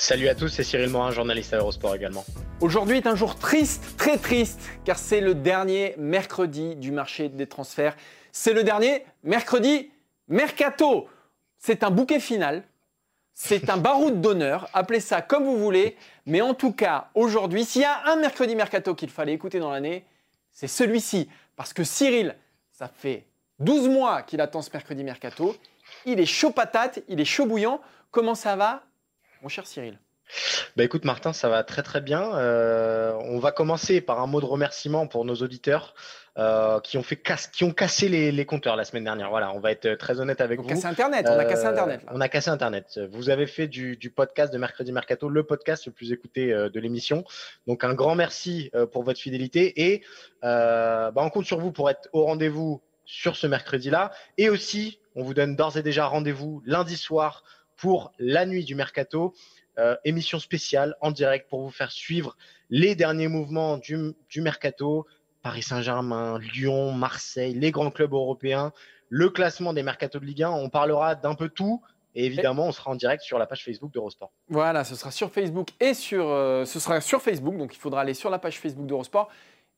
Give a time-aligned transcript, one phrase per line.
[0.00, 2.24] Salut à tous, c'est Cyril Morin, journaliste à Eurosport également.
[2.62, 7.46] Aujourd'hui est un jour triste, très triste, car c'est le dernier mercredi du marché des
[7.46, 7.94] transferts.
[8.32, 9.90] C'est le dernier mercredi
[10.26, 11.06] mercato.
[11.58, 12.64] C'est un bouquet final,
[13.34, 17.82] c'est un baroud d'honneur, appelez ça comme vous voulez, mais en tout cas, aujourd'hui, s'il
[17.82, 20.06] y a un mercredi mercato qu'il fallait écouter dans l'année,
[20.50, 21.28] c'est celui-ci.
[21.56, 22.36] Parce que Cyril,
[22.72, 23.26] ça fait
[23.58, 25.54] 12 mois qu'il attend ce mercredi mercato.
[26.06, 27.82] Il est chaud patate, il est chaud bouillant.
[28.10, 28.82] Comment ça va,
[29.42, 29.98] mon cher Cyril
[30.76, 32.36] bah écoute Martin, ça va très très bien.
[32.36, 35.94] Euh, on va commencer par un mot de remerciement pour nos auditeurs
[36.38, 39.30] euh, qui ont fait casse, qui ont cassé les, compteurs la semaine dernière.
[39.30, 40.68] Voilà, on va être très honnête avec on vous.
[40.68, 42.04] Cassé Internet, on a cassé Euh, Internet.
[42.04, 42.12] là.
[42.14, 43.00] On a cassé Internet.
[43.10, 46.80] Vous avez fait du, du podcast de Mercredi Mercato, le podcast le plus écouté de
[46.80, 47.24] l'émission.
[47.66, 50.04] Donc un grand merci pour votre fidélité et
[50.42, 54.12] bah, on compte sur vous pour être au rendez-vous sur ce mercredi-là.
[54.38, 57.42] Et aussi, on vous donne d'ores et déjà rendez-vous lundi soir
[57.80, 59.34] pour la nuit du mercato.
[59.78, 62.36] Euh, émission spéciale en direct pour vous faire suivre
[62.68, 65.06] les derniers mouvements du, mercato.
[65.42, 68.72] Paris Saint-Germain, Lyon, Marseille, les grands clubs européens,
[69.08, 70.50] le classement des mercatos de Ligue 1.
[70.50, 71.82] On parlera d'un peu tout.
[72.14, 74.32] Et évidemment, on sera en direct sur la page Facebook d'Eurosport.
[74.48, 78.00] Voilà, ce sera sur Facebook et sur, euh, ce sera sur Facebook, donc il faudra
[78.00, 79.30] aller sur la page Facebook d'Eurosport.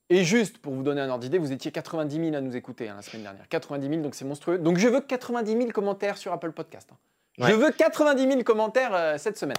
[0.08, 2.89] Et juste pour vous donner un ordre d'idée, vous étiez 90 000 à nous écouter
[2.89, 3.47] hein, la semaine dernière.
[3.48, 4.58] 90 000, donc c'est monstrueux.
[4.58, 6.89] Donc je veux 90 000 commentaires sur Apple Podcast.
[6.91, 6.97] hein.
[7.38, 9.56] Je veux 90 000 commentaires euh, cette semaine.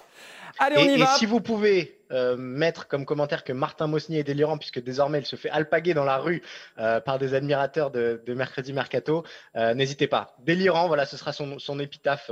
[0.58, 1.06] Allez, on Et, y et va.
[1.06, 5.26] si vous pouvez euh, mettre comme commentaire que Martin Mosnier est délirant, puisque désormais il
[5.26, 6.42] se fait alpaguer dans la rue
[6.78, 9.24] euh, par des admirateurs de, de Mercredi Mercato,
[9.56, 10.36] n'hésitez pas.
[10.40, 12.30] Délirant, voilà, ce sera son, son épitaphe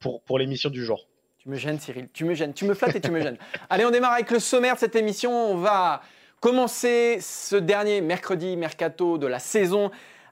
[0.00, 1.08] pour, pour l'émission du jour.
[1.38, 2.08] Tu me gênes, Cyril.
[2.12, 2.52] Tu me gênes.
[2.52, 3.38] Tu me flattes et tu me gênes.
[3.70, 5.32] Allez, on démarre avec le sommaire de cette émission.
[5.32, 6.02] On va
[6.40, 9.90] commencer ce dernier mercredi mercato de la saison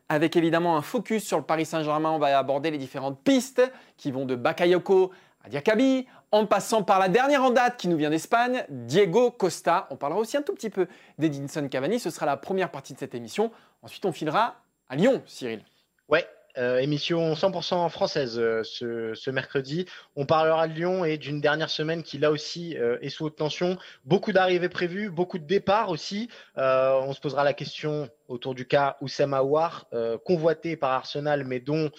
[0.09, 2.11] avec évidemment un focus sur le Paris Saint-Germain.
[2.11, 3.63] On va aborder les différentes pistes
[3.97, 5.13] qui vont de Bakayoko
[5.45, 9.87] à Diakabi, en passant par la dernière en date qui nous vient d'Espagne, Diego Costa.
[9.91, 12.01] On parlera aussi un tout petit peu d'Edinson Cavani.
[12.01, 13.53] Ce sera la première partie de cette émission.
[13.83, 14.57] Ensuite, on filera
[14.89, 15.63] à Lyon, Cyril.
[16.09, 16.27] Ouais,
[16.59, 19.87] euh, émission 100% française euh, ce, mercredi.
[20.15, 23.37] On parlera de Lyon et d'une dernière semaine qui là aussi euh, est sous haute
[23.37, 23.77] tension.
[24.05, 26.29] Beaucoup d'arrivées prévues, beaucoup de départs aussi.
[26.57, 29.87] On se posera la question autour du cas Oussama Aouar,
[30.25, 31.91] convoité par Arsenal, mais dont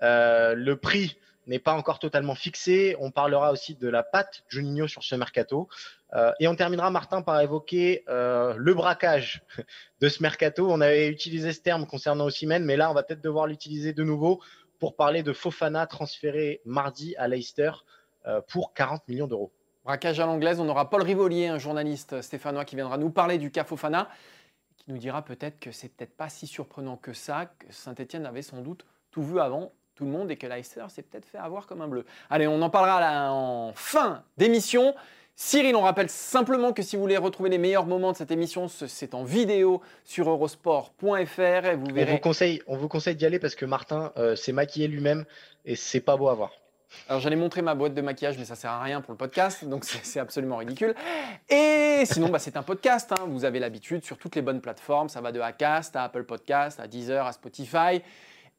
[0.00, 2.96] le prix n'est pas encore totalement fixé.
[3.00, 5.68] On parlera aussi de la patte Juninho sur ce mercato.
[6.14, 9.42] Euh, et on terminera, Martin, par évoquer euh, le braquage
[10.00, 10.70] de ce mercato.
[10.70, 14.04] On avait utilisé ce terme concernant Osimhen, mais là, on va peut-être devoir l'utiliser de
[14.04, 14.40] nouveau
[14.78, 17.72] pour parler de Fofana transféré mardi à Leicester
[18.26, 19.52] euh, pour 40 millions d'euros.
[19.84, 23.52] Braquage à l'anglaise, on aura Paul Rivolier, un journaliste stéphanois qui viendra nous parler du
[23.52, 24.10] cas Fofana,
[24.76, 28.42] qui nous dira peut-être que c'est peut-être pas si surprenant que ça, que Saint-Etienne avait
[28.42, 31.66] sans doute tout vu avant tout le monde et que Leicester s'est peut-être fait avoir
[31.66, 32.04] comme un bleu.
[32.30, 34.94] Allez, on en parlera là en fin d'émission.
[35.38, 38.68] Cyril, on rappelle simplement que si vous voulez retrouver les meilleurs moments de cette émission,
[38.68, 42.12] ce- c'est en vidéo sur eurosport.fr et vous On verrez.
[42.12, 45.24] vous conseille, on vous conseille d'y aller parce que Martin euh, s'est maquillé lui-même
[45.64, 46.52] et c'est pas beau à voir.
[47.08, 49.64] Alors j'allais montrer ma boîte de maquillage, mais ça sert à rien pour le podcast,
[49.64, 50.94] donc c'est c'est absolument ridicule.
[51.50, 53.10] Et sinon, bah, c'est un podcast.
[53.12, 53.24] hein.
[53.26, 55.08] Vous avez l'habitude sur toutes les bonnes plateformes.
[55.08, 58.00] Ça va de Acast à Apple Podcast, à Deezer, à Spotify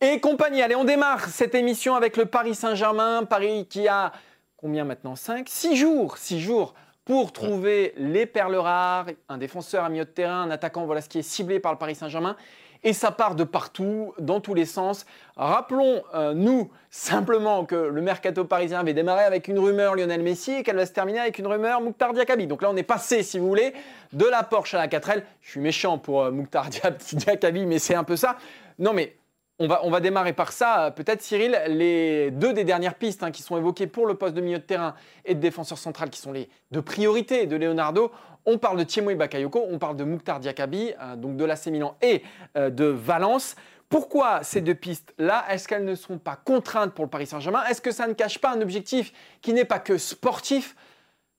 [0.02, 0.62] et compagnie.
[0.62, 3.24] Allez, on démarre cette émission avec le Paris Saint-Germain.
[3.24, 4.12] Paris qui a
[4.56, 5.16] combien maintenant?
[5.16, 6.74] 5 6 jours 6 jours
[7.06, 11.08] pour trouver les perles rares, un défenseur à milieu de terrain, un attaquant, voilà ce
[11.08, 12.36] qui est ciblé par le Paris Saint-Germain.
[12.84, 15.06] Et ça part de partout, dans tous les sens.
[15.36, 20.64] Rappelons, euh, simplement que le mercato parisien avait démarré avec une rumeur Lionel Messi et
[20.64, 22.46] qu'elle va se terminer avec une rumeur Mouktar Diakabi.
[22.46, 23.74] Donc là, on est passé, si vous voulez,
[24.14, 25.24] de la Porsche à la 4L.
[25.42, 26.70] Je suis méchant pour euh, Mouktar
[27.14, 28.38] Diakabi, mais c'est un peu ça.
[28.80, 29.17] Non, mais
[29.60, 30.92] on va, démarrer par ça.
[30.96, 34.42] Peut-être, Cyril, les deux des dernières pistes hein, qui sont évoquées pour le poste de
[34.42, 34.94] milieu de terrain
[35.26, 38.12] et de défenseur central, qui sont les deux priorités de Leonardo.
[38.46, 41.68] On parle de Thiemo Bakayoko, on parle de Mouktar Diakabi, euh, donc de l'AC
[42.02, 42.24] et
[42.56, 43.56] euh, de Valence.
[43.90, 45.46] Pourquoi ces deux pistes-là?
[45.50, 47.64] Est-ce qu'elles ne seront pas contraintes pour le Paris Saint-Germain?
[47.66, 49.12] Est-ce que ça ne cache pas un objectif
[49.42, 50.76] qui n'est pas que sportif?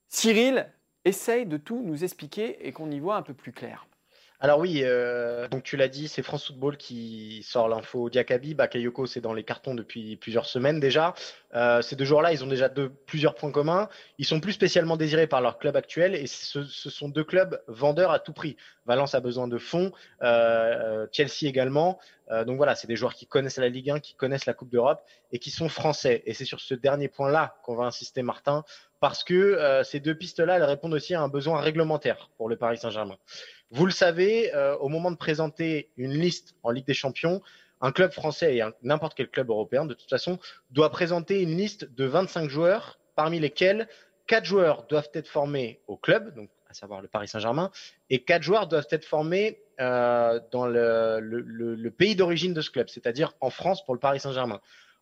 [0.09, 0.67] Cyril,
[1.05, 3.87] essaye de tout nous expliquer et qu'on y voit un peu plus clair.
[4.41, 8.55] Alors oui, euh, donc tu l'as dit, c'est France Football qui sort l'info Diakabi.
[8.55, 11.15] Bakayoko, c'est dans les cartons depuis plusieurs semaines déjà.
[11.57, 12.71] Euh, ces deux joueurs-là, ils ont déjà
[13.07, 13.89] plusieurs points communs.
[14.19, 18.13] Ils sont plus spécialement désirés par leur club actuel et ce, sont deux clubs vendeurs
[18.13, 18.57] à tout prix.
[18.87, 19.91] Valence a besoin de fonds,
[20.23, 21.99] euh, Chelsea également.
[22.47, 25.03] donc voilà, c'est des joueurs qui connaissent la Ligue 1, qui connaissent la Coupe d'Europe
[25.33, 26.23] et qui sont français.
[26.27, 28.65] Et c'est sur ce dernier point-là qu'on va insister, Martin,
[29.01, 32.79] parce que ces deux pistes-là, elles répondent aussi à un besoin réglementaire pour le Paris
[32.79, 33.17] Saint-Germain.
[33.71, 37.43] Vous le savez, euh, au moment de présenter une liste en Ligue des Champions,
[37.81, 40.39] un club français et n'importe quel club européen, de toute façon,
[40.71, 43.89] doit présenter une liste de 25 joueurs, parmi lesquels
[44.27, 47.71] 4 joueurs doivent être formés au club, donc à savoir le Paris Saint-Germain,
[48.11, 53.33] et 4 joueurs doivent être formés euh, dans le, pays d'origine de ce club, c'est-à-dire
[53.41, 54.61] en France pour le Paris Saint-Germain.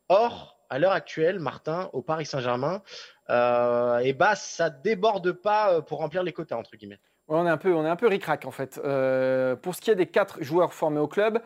[0.08, 2.82] Or, à l'heure actuelle, Martin, au Paris Saint-Germain,
[3.30, 7.56] euh, et bah, ça déborde pas pour remplir les quotas, entre guillemets on est un
[7.56, 8.80] peu, on est un peu ric-rac en fait.
[8.84, 11.40] Euh, pour ce qui est des quatre joueurs formés au club,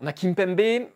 [0.00, 0.88] on a Kimpembe,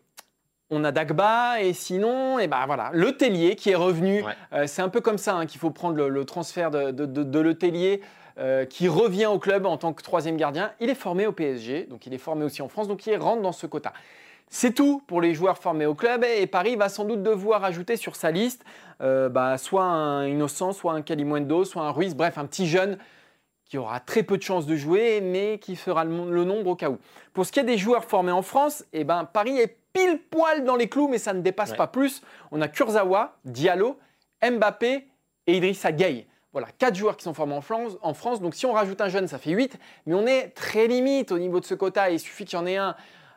[0.69, 4.23] on a Dagba et sinon, et ben voilà, le Tellier qui est revenu.
[4.53, 7.57] Euh, c'est un peu comme ça hein, qu'il faut prendre le, transfert de, de, Le
[7.57, 8.01] Tellier.
[8.37, 10.71] Euh, qui revient au club en tant que troisième gardien.
[10.79, 13.41] Il est formé au PSG, donc il est formé aussi en France, donc il rentre
[13.41, 13.91] dans ce quota.
[14.49, 17.97] C'est tout pour les joueurs formés au club et Paris va sans doute devoir ajouter
[17.97, 18.65] sur sa liste
[18.99, 22.97] bah, soit un Innocent, soit un Calimundo, soit un Ruiz, bref, un petit jeune
[23.69, 26.89] qui aura très peu de chances de jouer, mais qui fera le, nombre au cas
[26.89, 26.97] où.
[27.33, 30.65] Pour ce qui est des joueurs formés en France, eh ben, Paris est pile poil
[30.65, 32.23] dans les clous, mais ça ne dépasse pas plus.
[32.51, 33.99] On a Kurzawa, Diallo,
[34.43, 35.07] Mbappé
[35.45, 36.25] et Idrissa Gueye.
[36.51, 38.41] Voilà, quatre joueurs qui sont formés en France, en France.
[38.41, 39.77] Donc si on rajoute un jeune, ça fait 8.
[40.07, 42.09] Mais on est très limite au niveau de ce quota.
[42.09, 42.95] Il suffit qu'il y en ait un,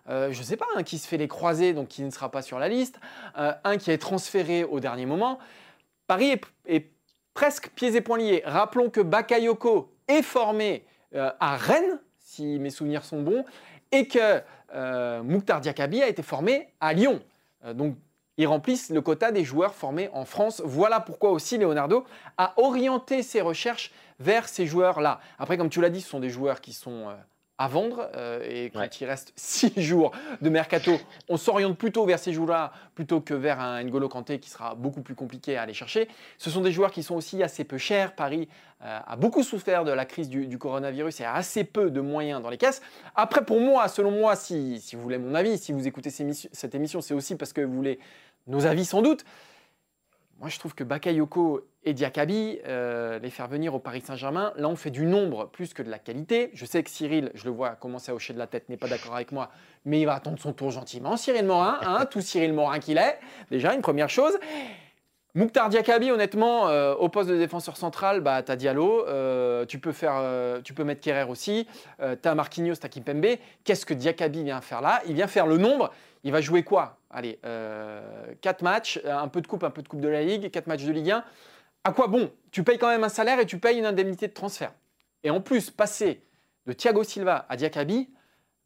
[0.08, 2.30] euh, je ne sais pas, un qui se fait les croisés, donc qui ne sera
[2.30, 2.98] pas sur la liste.
[3.38, 5.38] Euh, un qui est transféré au dernier moment.
[6.06, 6.90] Paris est,
[7.34, 8.42] presque pieds et poings liés.
[8.44, 10.84] Rappelons que Bakayoko est formé
[11.14, 13.44] euh, à Rennes, si mes souvenirs sont bons,
[13.90, 14.42] et que
[15.22, 17.20] Mouktar Diakabi a été formé à Lyon.
[17.74, 17.96] Donc,
[18.38, 20.62] ils remplissent le quota des joueurs formés en France.
[20.64, 22.04] Voilà pourquoi aussi Leonardo
[22.38, 25.20] a orienté ses recherches vers ces joueurs-là.
[25.38, 27.08] Après, comme tu l'as dit, ce sont des joueurs qui sont
[27.62, 28.10] à vendre.
[28.16, 30.10] Euh, et quand il reste six jours
[30.40, 30.92] de mercato,
[31.28, 35.02] on s'oriente plutôt vers ces joueurs-là plutôt que vers un N'Golo Kanté qui sera beaucoup
[35.02, 36.08] plus compliqué à aller chercher.
[36.38, 38.14] Ce sont des joueurs qui sont aussi assez peu chers.
[38.14, 38.48] Paris
[38.82, 42.42] euh, a beaucoup souffert de la crise du, coronavirus et a assez peu de moyens
[42.42, 42.82] dans les caisses.
[43.14, 46.74] Après, pour moi, selon moi, si, si vous voulez mon avis, si vous écoutez cette
[46.74, 48.00] émission, c'est aussi parce que vous voulez
[48.48, 49.24] nos avis sans doute.
[50.42, 54.68] Moi, je trouve que Bakayoko et Diakabi, euh, les faire venir au Paris Saint-Germain, là,
[54.68, 56.50] on fait du nombre plus que de la qualité.
[56.52, 58.88] Je sais que Cyril, je le vois commencer à hocher de la tête, n'est pas
[58.88, 59.50] d'accord avec moi,
[59.84, 61.16] mais il va attendre son tour gentiment.
[61.16, 63.20] Cyril Morin, hein, tout Cyril Morin qu'il est,
[63.52, 64.36] déjà, une première chose.
[65.36, 69.78] Mouktar Diakabi, honnêtement, euh, au poste de défenseur central, bah, tu as Diallo, euh, tu,
[69.78, 70.20] peux faire,
[70.64, 71.68] tu peux mettre Kerrer aussi,
[72.00, 73.38] tu as Marquinhos, tu as Kimpembe.
[73.62, 75.02] Qu'est-ce que Diakabi vient faire là?
[75.06, 75.92] Il vient faire le nombre.
[76.24, 76.98] Il va jouer quoi?
[77.10, 80.50] Allez, 4 euh, matchs, un peu de coupe, un peu de coupe de la Ligue,
[80.50, 81.24] 4 matchs de Ligue 1.
[81.84, 84.32] À quoi bon Tu payes quand même un salaire et tu payes une indemnité de
[84.32, 84.72] transfert.
[85.24, 86.22] Et en plus, passer
[86.66, 88.08] de Thiago Silva à Diakabi,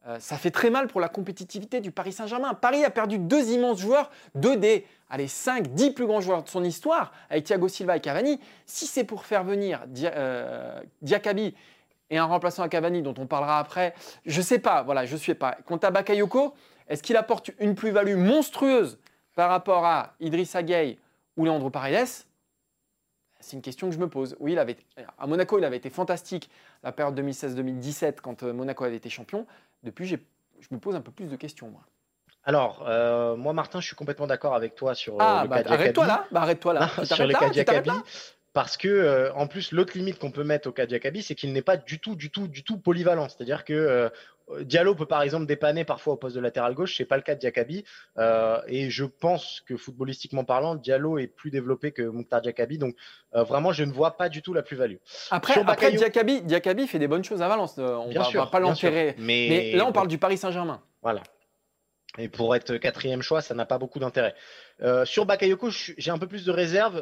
[0.06, 2.55] euh, ça fait très mal pour la compétitivité du Paris Saint-Germain.
[2.55, 6.49] Paris a perdu deux immenses joueurs, deux des allez, 5, 10 plus grands joueurs de
[6.49, 8.38] son histoire, avec Thiago Silva et Cavani.
[8.67, 11.55] Si c'est pour faire venir euh, Diakabi
[12.11, 13.94] et un remplaçant à Cavani dont on parlera après,
[14.25, 15.56] je sais pas, voilà, je suis pas.
[15.67, 16.55] Quant à Bakayoko,
[16.88, 18.99] est-ce qu'il apporte une plus-value monstrueuse
[19.35, 20.99] par rapport à Idrissa Gueye
[21.37, 22.27] ou Leandro Paredes?
[23.41, 24.37] C'est une question que je me pose.
[24.41, 24.77] Oui, il avait,
[25.19, 26.50] à Monaco, il avait été fantastique
[26.83, 29.47] la période 2016-2017 quand euh, Monaco avait été champion.
[29.83, 30.16] Depuis, je
[30.71, 31.83] me pose un peu plus de questions, moi.
[32.45, 35.62] Alors, euh, moi, Martin, je suis complètement d'accord avec toi sur euh, ah, le bah,
[35.62, 36.88] cas arrête-toi là, bah, arrête-toi là.
[37.05, 37.90] sur le cas Diakabi,
[38.52, 41.62] parce que en plus, l'autre limite qu'on peut mettre au cas Diakabi, c'est qu'il n'est
[41.62, 43.28] pas du tout, du tout, du tout polyvalent.
[43.28, 44.11] C'est-à-dire que
[44.61, 47.35] Diallo peut par exemple dépanner parfois au poste de latéral gauche, c'est pas le cas
[47.35, 47.85] de Diakabi.
[48.19, 52.79] Euh, et je pense que footballistiquement parlant, Diallo est plus développé que Mouktar Diakabi.
[52.79, 52.95] Donc
[53.35, 54.97] euh, vraiment, je ne vois pas du tout la plus-value.
[55.31, 57.76] Après, après Diakabi, fait des bonnes choses à Valence.
[57.79, 59.17] Euh, on ne va pas l'enterrer.
[59.19, 59.73] Mais...
[59.73, 60.81] là, on parle du Paris Saint-Germain.
[61.03, 61.23] Voilà.
[62.19, 64.35] Et pour être quatrième choix, ça n'a pas beaucoup d'intérêt.
[65.05, 66.97] sur Bakayoko, j'ai un peu plus de réserve.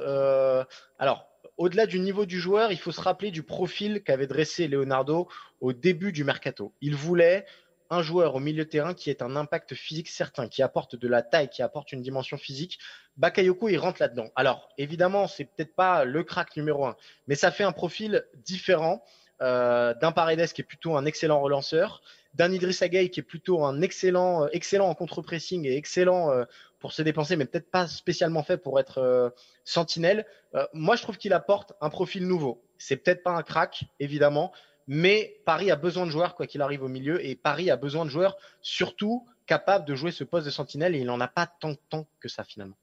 [0.98, 5.28] alors, au-delà du niveau du joueur, il faut se rappeler du profil qu'avait dressé Leonardo
[5.60, 6.72] au début du mercato.
[6.80, 7.46] Il voulait
[7.90, 11.08] un joueur au milieu de terrain qui ait un impact physique certain, qui apporte de
[11.08, 12.78] la taille, qui apporte une dimension physique.
[13.16, 14.30] Bakayoko, il rentre là-dedans.
[14.34, 16.96] Alors, évidemment, c'est peut-être pas le crack numéro un,
[17.28, 19.04] mais ça fait un profil différent
[19.42, 22.02] euh, d'un Paredes qui est plutôt un excellent relanceur,
[22.34, 26.44] d'un Idriss Gueye qui est plutôt un excellent, euh, en contre-pressing et excellent euh,
[26.84, 29.32] pour se dépenser, mais peut-être pas spécialement fait pour être
[29.64, 30.26] sentinelle.
[30.74, 32.62] moi, je trouve qu'il apporte un profil nouveau.
[32.76, 34.52] C'est peut-être pas un crack, évidemment,
[34.86, 38.04] Mais Paris a besoin de joueurs, quoi qu'il arrive au milieu, et Paris a besoin
[38.04, 41.46] de joueurs surtout capables de jouer ce poste de sentinelle, et il n'en a pas
[41.46, 42.76] tant, tant que ça finalement.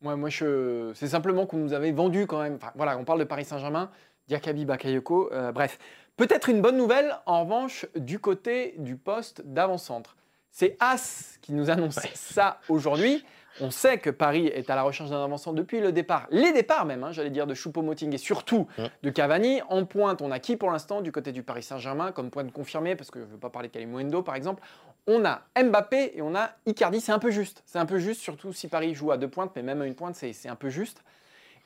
[0.00, 0.90] Moi je...
[0.94, 2.58] c'est simplement qu'on nous avait vendu quand même.
[2.74, 3.88] voilà, on parle de Paris Saint-Germain,
[4.26, 5.78] Diakabi Bakayoko, euh, bref.
[6.16, 10.16] Peut-être une bonne nouvelle, en revanche, du côté du poste d'avant-centre.
[10.50, 13.24] C'est As qui nous annonce ça aujourd'hui.
[13.60, 16.84] On sait que Paris est à la recherche d'un avancement depuis le départ, les départs
[16.84, 18.68] même, hein, j'allais dire, de Choupo-Moting et surtout
[19.02, 19.62] de Cavani.
[19.68, 22.94] En pointe, on a qui pour l'instant du côté du Paris Saint-Germain comme pointe confirmée,
[22.94, 24.62] parce que je ne veux pas parler de Kalimundo par exemple.
[25.06, 27.62] On a Mbappé et on a Icardi, c'est un peu juste.
[27.66, 29.94] C'est un peu juste, surtout si Paris joue à deux pointes, mais même à une
[29.94, 31.02] pointe, c'est un peu juste.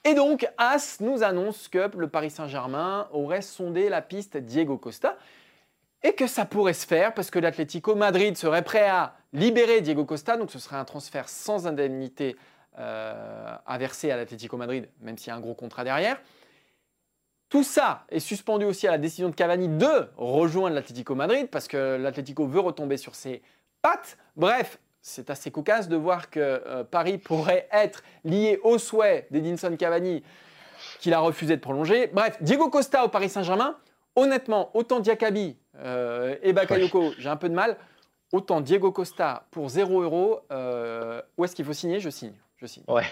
[0.05, 5.17] Et donc, As nous annonce que le Paris Saint-Germain aurait sondé la piste Diego Costa
[6.03, 10.05] et que ça pourrait se faire parce que l'Atlético Madrid serait prêt à libérer Diego
[10.05, 12.37] Costa, donc ce serait un transfert sans indemnité
[12.79, 16.21] euh, à verser à l'Atlético Madrid, même s'il y a un gros contrat derrière.
[17.49, 21.69] Tout ça est suspendu aussi à la décision de Cavani de rejoindre l'Atlético Madrid parce
[21.69, 23.43] que l'Atlético veut retomber sur ses
[23.83, 24.17] pattes.
[24.37, 29.77] Bref, c'est assez cocasse de voir que euh, Paris pourrait être lié au souhait d'Edinson
[29.77, 30.23] Cavani
[31.01, 32.07] qu'il a refusé de prolonger.
[32.07, 33.77] Bref, Diego Costa au Paris Saint-Germain,
[34.17, 37.77] honnêtement, autant Diakabi euh, et Bakayoko, j'ai un peu de mal.
[38.33, 42.01] Autant Diego Costa pour 0 euros, euh, où est-ce qu'il faut signer?
[42.01, 42.35] Je signe.
[42.57, 42.85] Je signe.
[42.89, 43.05] Ouais,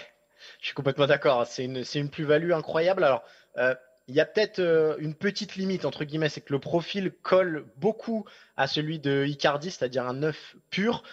[0.59, 1.45] je suis complètement d'accord.
[1.45, 3.03] C'est une, une plus-value incroyable.
[3.03, 3.23] Alors,
[3.57, 3.75] euh,
[4.07, 7.65] il y a peut-être euh, une petite limite, entre guillemets, c'est que le profil colle
[7.77, 8.25] beaucoup
[8.57, 11.03] à celui de Icardi, c'est-à-dire un neuf pur.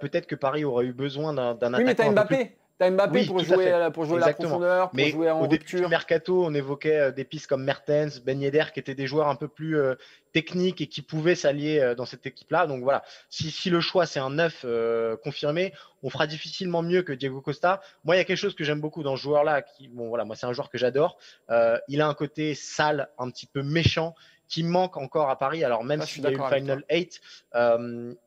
[0.00, 1.78] peut-être que Paris aurait eu besoin d'un attaquant.
[1.78, 2.56] Oui, mais t'as Mbappé.
[2.78, 6.44] T'as Mbappé pour, jouer, pour jouer la profondeur, pour jouer en au début du mercato,
[6.44, 9.48] on évoquait euh, des pistes comme Mertens, Ben Yedder, qui étaient des joueurs un peu
[9.48, 9.94] plus euh,
[10.34, 12.66] techniques et qui pouvaient s'allier euh, dans cette équipe-là.
[12.66, 14.66] Donc voilà, si, si le choix c'est un neuf
[15.24, 17.80] confirmé, on fera difficilement mieux que Diego Costa.
[18.04, 19.62] Moi, il y a quelque chose que j'aime beaucoup dans ce joueur-là.
[19.62, 21.16] Qui, bon voilà, moi c'est un joueur que j'adore.
[21.88, 24.14] il a un côté sale, un petit peu méchant
[24.48, 25.64] qui manque encore à Paris.
[25.64, 27.20] Alors même s'il y a eu Final 8,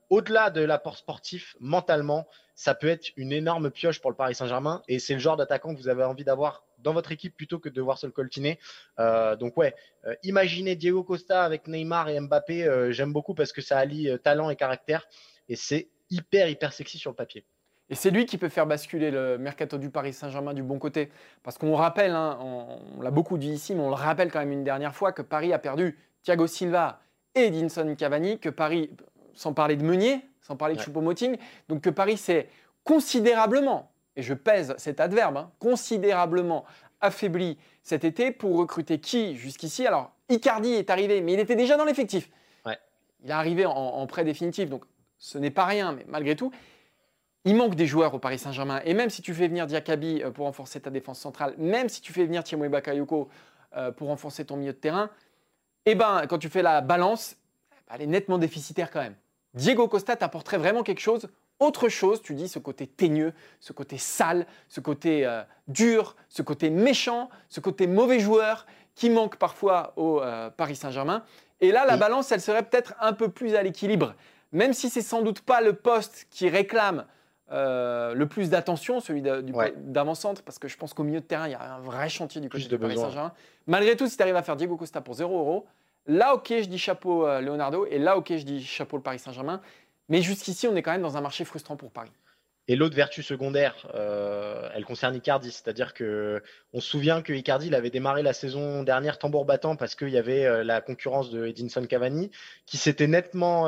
[0.10, 4.82] au-delà de l'apport sportif, mentalement, ça peut être une énorme pioche pour le Paris Saint-Germain.
[4.88, 7.70] Et c'est le genre d'attaquant que vous avez envie d'avoir dans votre équipe plutôt que
[7.70, 8.60] de voir seul coltiner.
[9.00, 13.52] Euh, donc ouais, euh, imaginez Diego Costa avec Neymar et Mbappé, euh, j'aime beaucoup parce
[13.52, 15.08] que ça allie talent et caractère.
[15.48, 17.46] Et c'est hyper, hyper sexy sur le papier.
[17.92, 21.10] Et c'est lui qui peut faire basculer le mercato du Paris Saint-Germain du bon côté.
[21.42, 24.52] Parce qu'on rappelle, hein, on, l'a beaucoup dit ici, mais on le rappelle quand même
[24.52, 27.02] une dernière fois, que Paris a perdu Thiago Silva
[27.36, 28.90] et Edinson Cavani, que Paris,
[29.34, 31.38] sans parler de Meunier, sans parler de Choupo-Moting.
[31.68, 32.50] Donc que Paris s'est
[32.84, 36.66] considérablement, et je pèse cet adverbe, hein, considérablement
[37.02, 41.78] affaibli cet été pour recruter qui jusqu'ici Alors Icardi est arrivé, mais il était déjà
[41.78, 42.30] dans l'effectif.
[43.22, 44.86] Il est arrivé en, prêt définitif, donc
[45.18, 46.52] ce n'est pas rien, mais malgré tout,
[47.44, 48.82] il manque des joueurs au Paris Saint-Germain.
[48.86, 52.00] Et même si tu fais venir Diakabi euh, pour renforcer ta défense centrale, même si
[52.00, 53.28] tu fais venir Thiemo Bakayoko
[53.76, 55.10] euh, pour renforcer ton milieu de terrain,
[55.86, 57.36] eh ben, quand tu fais la balance,
[57.92, 59.16] elle est nettement déficitaire quand même.
[59.54, 61.28] Diego Costa t'apporterait vraiment quelque chose,
[61.60, 66.42] autre chose, tu dis, ce côté teigneux, ce côté sale, ce côté euh, dur, ce
[66.42, 71.24] côté méchant, ce côté mauvais joueur qui manque parfois au euh, Paris Saint-Germain.
[71.62, 74.16] Et là, la balance, elle serait peut-être un peu plus à l'équilibre.
[74.54, 77.06] Même si c'est sans doute pas le poste qui réclame
[77.52, 81.52] euh, le plus d'attention, celui d'avant-centre, parce que je pense qu'au milieu de terrain, il
[81.52, 83.34] y a un vrai chantier du côté du Paris Saint-Germain.
[83.68, 85.66] Malgré tout, si tu arrives à faire Diego Costa pour 0 euros,
[86.10, 89.20] Là, ok, je dis chapeau euh, Leonardo, et là, ok, je dis chapeau le Paris
[89.20, 89.62] Saint-Germain.
[90.10, 92.12] Mais jusqu'ici, on est quand même dans un marché frustrant pour Paris.
[92.70, 97.74] Et l'autre vertu secondaire, euh, elle concerne Icardi, c'est-à-dire que on se souvient que Icardi
[97.74, 101.48] avait démarré la saison dernière tambour battant parce qu'il y avait euh, la concurrence de
[101.48, 102.30] Edinson Cavani,
[102.68, 103.68] qui s'était nettement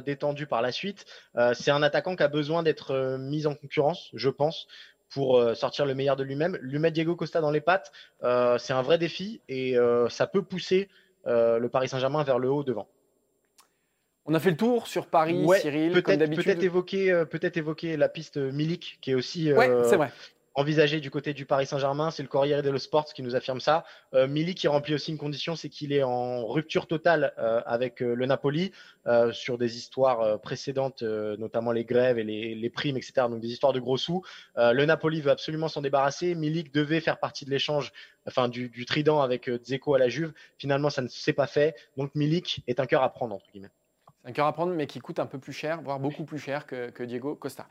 [0.00, 1.06] détendu par la suite.
[1.54, 4.66] c'est un attaquant qui a besoin d'être mis en concurrence, je pense,
[5.08, 6.58] pour sortir le meilleur de lui-même.
[6.60, 9.76] Lui mettre Diego Costa dans les pattes, c'est un vrai défi et
[10.08, 10.88] ça peut pousser
[11.26, 12.88] euh, le Paris Saint-Germain vers le haut devant.
[14.24, 16.44] On a fait le tour sur Paris, Cyril, peut-être, d'habitude.
[16.44, 20.12] Peut-être évoquer, euh, peut-être évoquer la piste Milik, qui est aussi euh, c'est vrai
[20.54, 22.10] envisagé du côté du Paris Saint-Germain.
[22.10, 23.84] C'est le Corriere dello Sport qui nous affirme ça.
[24.14, 28.02] Euh, Milik qui remplit aussi une condition, c'est qu'il est en rupture totale euh, avec
[28.02, 28.72] euh, le Napoli
[29.06, 33.26] euh, sur des histoires précédentes, notamment les grèves et les, les, primes, etc.
[33.28, 34.22] Donc des histoires de gros sous.
[34.56, 36.34] le Napoli veut absolument s'en débarrasser.
[36.34, 37.92] Milik devait faire partie de l'échange,
[38.26, 40.32] enfin du, du, trident avec Dzeko à la Juve.
[40.58, 41.74] Finalement, ça ne s'est pas fait.
[41.96, 43.70] Donc Milik est un cœur à prendre entre guillemets.
[44.22, 46.38] C'est un cœur à prendre, mais qui coûte un peu plus cher, voire beaucoup plus
[46.38, 47.66] cher que, que Diego Costa.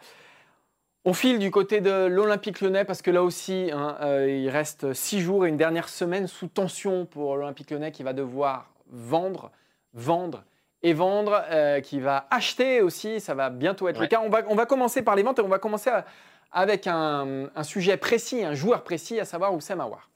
[1.03, 4.93] On file du côté de l'Olympique lyonnais parce que là aussi, hein, euh, il reste
[4.93, 9.51] six jours et une dernière semaine sous tension pour l'Olympique lyonnais qui va devoir vendre,
[9.93, 10.43] vendre
[10.83, 13.19] et vendre, euh, qui va acheter aussi.
[13.19, 14.21] Ça va bientôt être le cas.
[14.23, 15.89] On va, on va commencer par les ventes et on va commencer
[16.51, 20.10] avec un, sujet précis, un joueur précis, à savoir Oussem Aouar.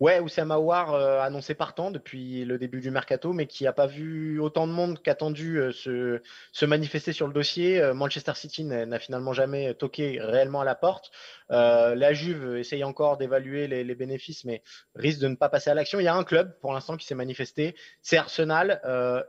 [0.00, 3.86] Ouais, Oussama Aouar euh, annoncé partant depuis le début du mercato, mais qui n'a pas
[3.86, 6.20] vu autant de monde qu'attendu euh, se,
[6.52, 7.80] se, manifester sur le dossier.
[7.80, 11.10] Euh, Manchester City n'a finalement jamais toqué réellement à la porte.
[11.48, 14.62] la Juve essaye encore d'évaluer les, les, bénéfices, mais
[14.94, 16.00] risque de ne pas passer à l'action.
[16.00, 18.80] Il y a un club pour l'instant qui s'est manifesté, c'est Arsenal.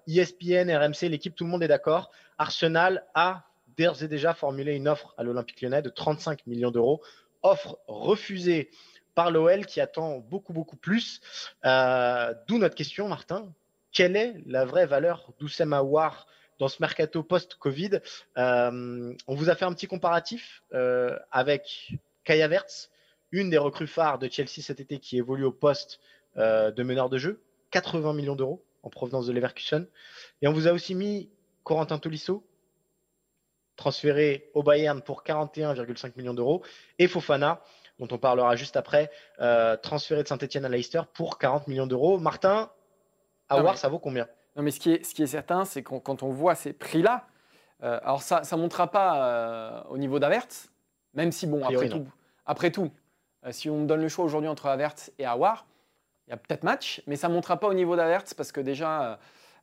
[0.07, 2.11] ESPN, e RMC, l'équipe, tout le monde est d'accord.
[2.37, 3.43] Arsenal a
[3.77, 7.01] d'ores et déjà formulé une offre à l'Olympique lyonnais de 35 millions d'euros.
[7.43, 8.69] Offre refusée
[9.17, 11.21] par l'OL qui attend beaucoup, beaucoup plus.
[11.65, 13.51] Euh, d'où notre question, Martin.
[13.91, 16.27] Quelle est la vraie valeur d'Oussem Aouar
[16.59, 17.99] dans ce mercato post-Covid
[18.37, 21.93] euh, On vous a fait un petit comparatif euh, avec
[22.25, 22.91] Kaya Verts,
[23.31, 25.99] une des recrues phares de Chelsea cet été qui évolue au poste
[26.35, 27.41] de meneur de jeu.
[27.71, 29.87] 80 millions d'euros en provenance de Leverkusen.
[30.43, 31.31] Et on vous a aussi mis
[31.63, 32.45] Corentin Tolisso,
[33.77, 36.61] transféré au Bayern pour 41,5 millions d'euros,
[36.99, 37.63] et Fofana,
[37.99, 42.17] dont on parlera juste après, euh, transféré de Saint-Etienne à Leicester pour 40 millions d'euros.
[42.17, 42.69] Martin,
[43.49, 44.27] à voir, ça vaut combien?
[44.55, 46.73] Non, mais ce qui est, ce qui est certain, c'est que quand on voit ces
[46.73, 47.25] prix-là,
[47.83, 50.47] euh, alors ça ne montera pas euh, au niveau d'Avert,
[51.13, 52.07] même si, bon, après tout,
[52.45, 52.91] après tout,
[53.51, 55.65] si on me donne le choix aujourd'hui entre Avert et Awar,
[56.27, 58.59] il y a peut-être match, mais ça ne montera pas au niveau d'Avert parce que
[58.59, 59.17] déjà,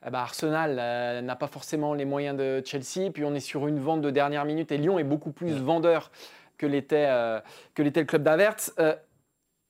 [0.06, 3.78] eh ben, Arsenal n'a pas forcément les moyens de Chelsea, puis on est sur une
[3.78, 6.10] vente de dernière minute et Lyon est beaucoup plus vendeur
[6.58, 7.40] que l'était euh,
[7.76, 8.70] le club d'Averts.
[8.78, 8.94] Euh,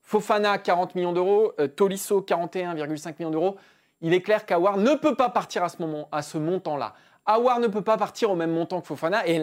[0.02, 1.52] Fofana, 40 millions d'euros.
[1.58, 3.56] Euh, Tolisso, 41,5 millions d'euros.
[4.00, 6.94] Il est clair qu'Awar ne peut pas partir à ce, moment, à ce montant-là.
[7.26, 9.26] Awar ne peut pas partir au même montant que Fofana.
[9.26, 9.42] Et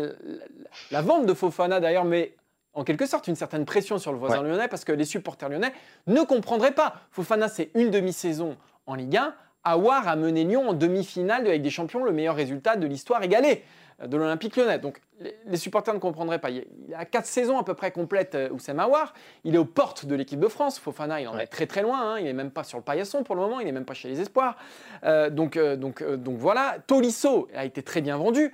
[0.92, 2.36] la vente de Fofana, d'ailleurs, met
[2.74, 5.74] en quelque sorte une certaine pression sur le voisin lyonnais parce que les supporters lyonnais
[6.06, 6.94] ne comprendraient pas.
[7.12, 8.56] Fofana, c'est une demi-saison
[8.86, 9.34] en Ligue 1.
[9.64, 13.22] Awar a mené Lyon en demi-finale de Ligue des Champions, le meilleur résultat de l'histoire
[13.24, 13.64] égalé
[14.08, 14.80] de l'Olympique lyonnais.
[14.80, 15.02] Donc
[15.46, 16.50] les, supporters ne comprendraient pas.
[16.50, 16.66] Il,
[16.96, 19.14] a quatre saisons à peu près complètes, euh, Oussem Aouar.
[19.44, 20.80] Il est aux portes de l'équipe de France.
[20.80, 22.14] Fofana, il en est très très loin.
[22.14, 22.20] Hein.
[22.20, 23.60] Il n'est même pas sur le paillasson pour le moment.
[23.60, 24.58] Il n'est même pas chez les Espoirs.
[25.04, 26.78] Euh, donc, euh, donc, donc voilà.
[26.88, 28.54] Tolisso a été très bien vendu.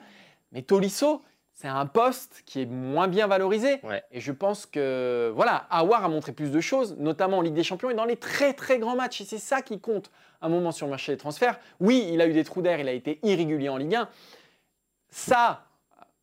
[0.51, 1.21] Mais Tolisso,
[1.53, 3.81] c'est un poste qui est moins bien valorisé.
[4.11, 7.63] Et je pense que voilà, Aouar a montré plus de choses, notamment en Ligue des
[7.63, 9.21] Champions et dans les très très grands matchs.
[9.21, 10.11] Et c'est ça qui compte
[10.41, 11.59] un moment sur le marché des transferts.
[11.79, 14.07] Oui, il a eu des trous d'air, il a été irrégulier en Ligue 1.
[15.09, 15.65] Ça,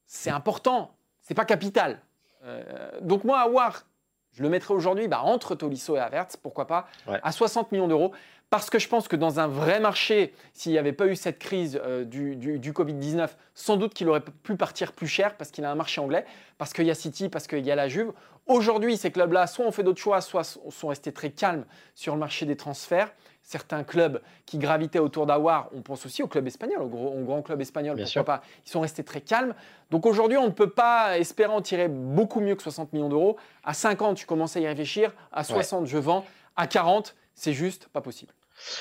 [0.07, 2.01] c'est important, c'est pas capital.
[2.45, 3.87] Euh, donc moi, Awar,
[4.33, 8.13] je le mettrai aujourd'hui bah, entre Tolisso et Avertz, pourquoi pas, à 60 millions d'euros.
[8.51, 11.39] Parce que je pense que dans un vrai marché, s'il n'y avait pas eu cette
[11.39, 15.71] crise euh, du, Covid-19, sans doute qu'il aurait pu partir plus cher parce qu'il a
[15.71, 16.25] un marché anglais,
[16.59, 18.13] parce qu'il y a City, parce qu'il y a la Juve.
[18.47, 22.21] Aujourd'hui, ces clubs-là, soit ont fait d'autres choix, soit sont restés très calmes sur le
[22.21, 23.13] marché des transferts
[23.45, 27.61] certains clubs qui gravitaient autour d'Awar, on pense aussi au club espagnol, au, grand club
[27.61, 29.55] espagnol, pourquoi pas, ils sont restés très calmes.
[29.91, 33.37] Donc aujourd'hui, on ne peut pas espérer en tirer beaucoup mieux que 60 millions d'euros.
[33.63, 35.13] À 50, tu commences à y réfléchir.
[35.31, 36.25] À 60, je vends.
[36.57, 38.33] À 40, c'est juste pas possible.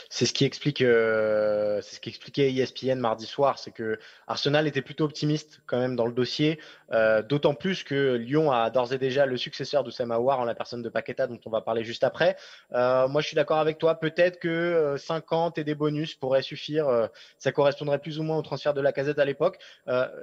[0.09, 4.67] C'est ce qui explique, euh, c'est ce qui expliquait ESPN mardi soir, c'est que Arsenal
[4.67, 6.59] était plutôt optimiste quand même dans le dossier,
[6.91, 10.45] euh, d'autant plus que Lyon a d'ores et déjà le successeur de Sam Aouar en
[10.45, 12.35] la personne de Paqueta dont on va parler juste après.
[12.73, 13.99] Euh, moi, je suis d'accord avec toi.
[13.99, 17.09] Peut-être que 50 et des bonus pourraient suffire.
[17.37, 19.57] ça correspondrait plus ou moins au transfert de la Casette à l'époque.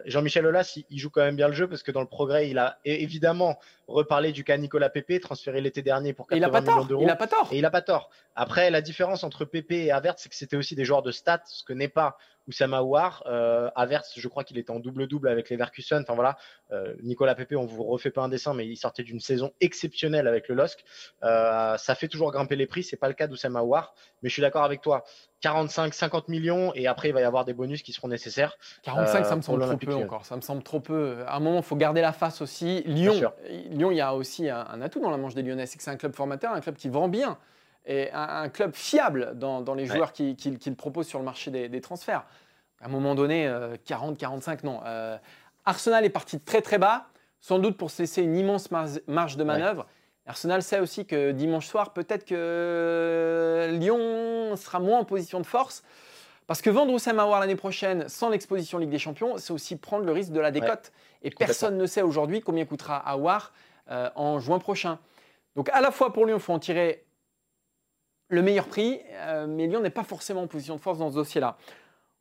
[0.04, 2.58] Jean-Michel Aulas, il, joue quand même bien le jeu parce que dans le progrès, il
[2.58, 3.58] a évidemment
[3.90, 7.03] reparlé du cas Nicolas Pepe, transféré l'été dernier pour 80 millions d'euros.
[7.03, 7.48] Il a pas tort.
[7.53, 8.11] Et il a pas tort.
[8.35, 11.42] Après, la différence entre Pepe et Avert, c'est que c'était aussi des joueurs de stats,
[11.46, 12.16] ce que n'est pas
[12.48, 13.22] Oussama Aouar.
[13.26, 16.03] Euh, Avert, je crois qu'il était en double-double avec les Verkusen.
[16.03, 16.37] Enfin voilà,
[16.72, 20.26] euh, Nicolas Pepe, on vous refait pas un dessin, mais il sortait d'une saison exceptionnelle
[20.26, 20.85] avec le LOSC.
[21.22, 22.83] Euh, ça fait toujours grimper les prix.
[22.83, 25.05] C'est pas le cas d'Oussama Aouar, mais je suis d'accord avec toi.
[25.40, 28.59] 45, 50 millions et après il va y avoir des bonus qui seront nécessaires.
[28.83, 30.26] 45, ça me semble trop peu encore.
[30.26, 31.24] Ça me semble trop peu.
[31.26, 32.83] À un moment, il faut garder la face aussi.
[32.83, 33.33] Lyon,
[33.70, 35.83] Lyon, il y a aussi un, un atout dans la manche des Lyonnais, c'est que
[35.83, 37.38] c'est un club formateur, un club qui vend bien
[37.90, 42.24] et un, club fiable dans, les joueurs qu'il qui, propose sur le marché des, transferts.
[42.81, 43.53] À un moment donné,
[43.85, 44.81] 40, euh, 45, non.
[44.87, 45.18] Euh,
[45.64, 47.09] Arsenal est parti très très bas,
[47.40, 49.87] sans doute pour se laisser une immense marge de manœuvre.
[50.24, 55.83] Arsenal sait aussi que dimanche soir, peut-être que Lyon sera moins en position de force.
[56.46, 60.05] Parce que vendre Oussama Aouar l'année prochaine sans l'exposition Ligue des Champions, c'est aussi prendre
[60.05, 60.92] le risque de la décote.
[61.22, 63.53] et personne ne sait aujourd'hui combien coûtera Aouar
[63.90, 65.00] euh, en juin prochain.
[65.57, 67.05] Donc à la fois pour Lyon, il faut en tirer
[68.31, 71.16] le meilleur prix, euh, mais Lyon n'est pas forcément en position de force dans ce
[71.16, 71.59] dossier-là.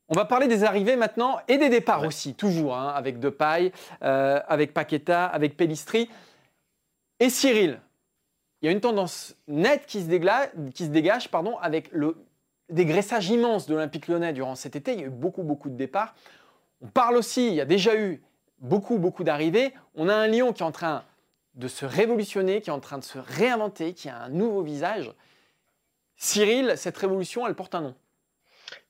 [0.09, 4.39] On va parler des arrivées maintenant et des départs aussi, toujours, hein, avec Depay, euh,
[4.47, 6.09] avec Paqueta, avec Pellistri.
[7.19, 7.79] Et Cyril,
[8.61, 12.17] il y a une tendance nette qui se, dégage, qui se dégage pardon, avec le
[12.69, 14.93] dégraissage immense de l'Olympique lyonnais durant cet été.
[14.93, 16.15] Il y a eu beaucoup, beaucoup de départs.
[16.81, 18.21] On parle aussi, il y a déjà eu
[18.57, 19.73] beaucoup, beaucoup d'arrivées.
[19.95, 21.03] On a un Lyon qui est en train
[21.53, 25.13] de se révolutionner, qui est en train de se réinventer, qui a un nouveau visage.
[26.21, 27.95] Cyril, cette révolution, elle porte un nom.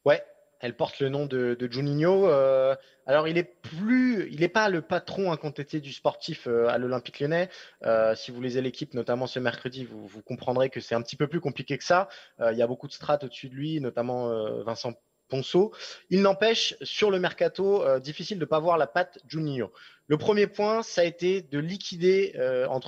[0.03, 0.23] Ouais,
[0.59, 2.27] elle porte le nom de, Juninho.
[2.27, 6.79] Euh, alors, il est plus, il n'est pas le patron incontesté du sportif euh, à
[6.79, 7.49] l'Olympique Lyonnais.
[7.85, 11.15] Euh, si vous lisez l'équipe, notamment ce mercredi, vous, vous comprendrez que c'est un petit
[11.15, 12.09] peu plus compliqué que ça.
[12.39, 14.93] il y a beaucoup de strates au-dessus de lui, notamment Vincent
[15.29, 15.71] Ponceau.
[16.09, 19.71] Il n'empêche, sur le mercato, difficile de ne pas voir la patte Juninho.
[20.07, 22.33] Le premier point, ça a été de liquider,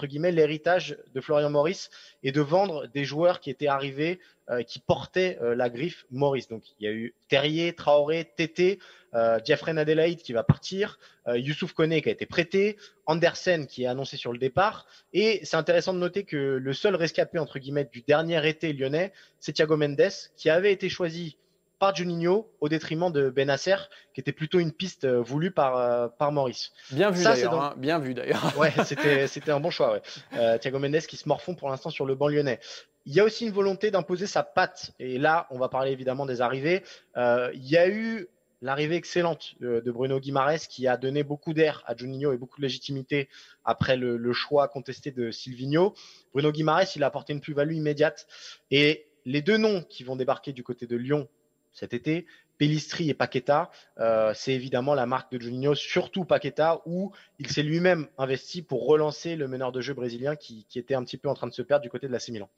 [0.07, 1.91] guillemets, l'héritage de Florian Maurice
[2.23, 4.19] et de vendre des joueurs qui étaient arrivés
[4.51, 6.49] euh, qui portait euh, la griffe Maurice.
[6.49, 8.79] Donc il y a eu Terrier, Traoré, Tété,
[9.13, 12.75] euh, Jeffrey Adelaide qui va partir, Youssouf Koné qui a été prêté,
[13.05, 14.87] Andersen qui est annoncé sur le départ.
[15.13, 19.13] Et c'est intéressant de noter que le seul rescapé entre guillemets du dernier été lyonnais,
[19.39, 21.37] c'est Thiago Mendes qui avait été choisi
[21.81, 23.75] par Juninho au détriment de Benasser,
[24.13, 26.71] qui était plutôt une piste euh, voulue par, euh, par Maurice.
[26.91, 27.59] Bien vu d'ailleurs.
[27.59, 28.55] Hein, bien vu d'ailleurs.
[28.55, 29.93] ouais, c'était, un bon choix.
[29.93, 30.01] Ouais.
[30.35, 32.59] Euh, Thiago Mendes qui se morfond pour l'instant sur le banc lyonnais.
[33.07, 34.91] Il y a aussi une volonté d'imposer sa patte.
[34.99, 36.83] Et là, on va parler évidemment des arrivées.
[37.17, 38.27] il y a eu
[38.61, 42.61] l'arrivée excellente de Bruno Guimares qui a donné beaucoup d'air à Juninho et beaucoup de
[42.61, 43.27] légitimité
[43.65, 45.95] après le, le choix contesté de Silvino.
[46.31, 48.27] Bruno Guimares, il a apporté une plus-value immédiate.
[48.69, 51.27] Et les deux noms qui vont débarquer du côté de Lyon
[51.73, 52.25] cet été.
[52.61, 57.63] Pellistri et Paqueta, euh, c'est évidemment la marque de Juninho, surtout Paqueta, où il s'est
[57.63, 61.33] lui-même investi pour relancer le meneur de jeu brésilien qui, était un petit peu en
[61.33, 62.49] train de se perdre du côté de la Milan.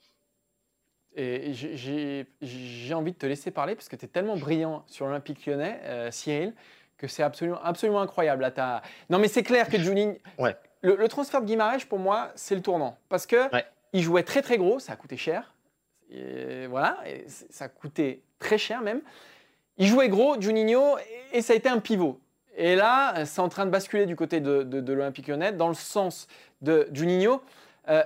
[1.16, 5.46] Et j'ai envie de te laisser parler parce que tu es tellement brillant sur l'Olympique
[5.46, 6.54] lyonnais, euh, Cyril,
[6.98, 8.52] que c'est absolument, absolument incroyable.
[9.10, 10.18] Non, mais c'est clair que Juninho.
[10.38, 10.58] Ouais.
[10.82, 12.98] Le, transfert de Guimarães, pour moi, c'est le tournant.
[13.08, 13.38] Parce que
[13.94, 15.53] il jouait très très gros, ça a coûté cher.
[16.12, 19.02] Et voilà, et ça coûté très cher même.
[19.78, 20.98] Il jouait gros, Juninho,
[21.32, 22.20] et ça a été un pivot.
[22.56, 25.74] Et là, c'est en train de basculer du côté de, de, l'Olympique lyonnais, dans le
[25.74, 26.28] sens
[26.62, 27.42] de Juninho.
[27.90, 28.04] Euh,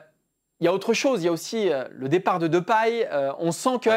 [0.59, 3.07] il y a autre chose, il y a aussi euh, le départ de Depay.
[3.11, 3.89] Euh, on sent que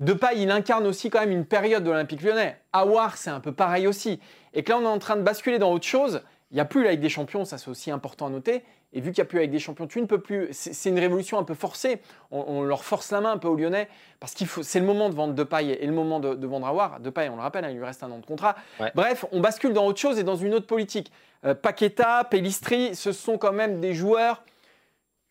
[0.00, 2.60] Depay, il incarne aussi quand même une période de l'Olympique lyonnais.
[2.72, 4.18] Awar, c'est un peu pareil aussi.
[4.54, 6.22] Et que là, on est en train de basculer dans autre chose.
[6.52, 8.62] Il n'y a plus la Ligue des Champions, ça c'est aussi important à noter.
[8.92, 10.48] Et vu qu'il n'y a plus avec des champions, tu ne peux plus.
[10.52, 12.02] C'est une révolution un peu forcée.
[12.30, 13.88] On, leur force la main un peu aux Lyonnais
[14.20, 14.62] parce qu'il faut.
[14.62, 17.00] C'est le moment de vendre de paille et le moment de, de vendre Awar.
[17.00, 18.54] De paille, on le rappelle, hein, il lui reste un an de contrat.
[18.94, 21.10] Bref, on bascule dans autre chose et dans une autre politique.
[21.46, 24.44] Euh, Paqueta, Pellistri, ce sont quand même des joueurs.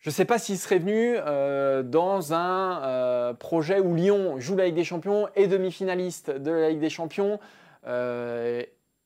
[0.00, 4.56] Je ne sais pas s'ils seraient venus euh, dans un euh, projet où Lyon joue
[4.56, 7.38] la Ligue des Champions et demi-finaliste de la Ligue des Champions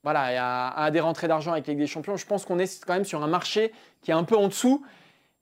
[0.07, 2.93] voilà, y a des rentrées d'argent avec Ligue des Champions, je pense qu'on est quand
[2.93, 4.87] même sur un marché qui est un peu en dessous.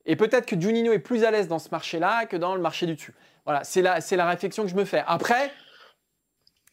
[0.07, 2.87] Et peut-être que Juninho est plus à l'aise dans ce marché-là que dans le marché
[2.87, 3.13] du dessus.
[3.45, 5.05] Voilà, c'est la, la réflexion que je me fais.
[5.07, 5.53] Après,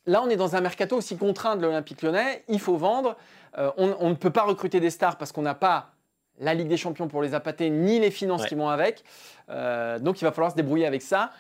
[0.06, 2.46] là, on est dans un mercato aussi contraint de l'Olympique lyonnais.
[2.48, 3.18] Il faut vendre.
[3.58, 5.92] Euh, on, ne peut pas recruter des stars parce qu'on n'a pas
[6.40, 9.04] la Ligue des Champions pour les appâter, ni les finances qui vont avec.
[9.50, 11.32] Euh, donc, il va falloir se débrouiller avec ça.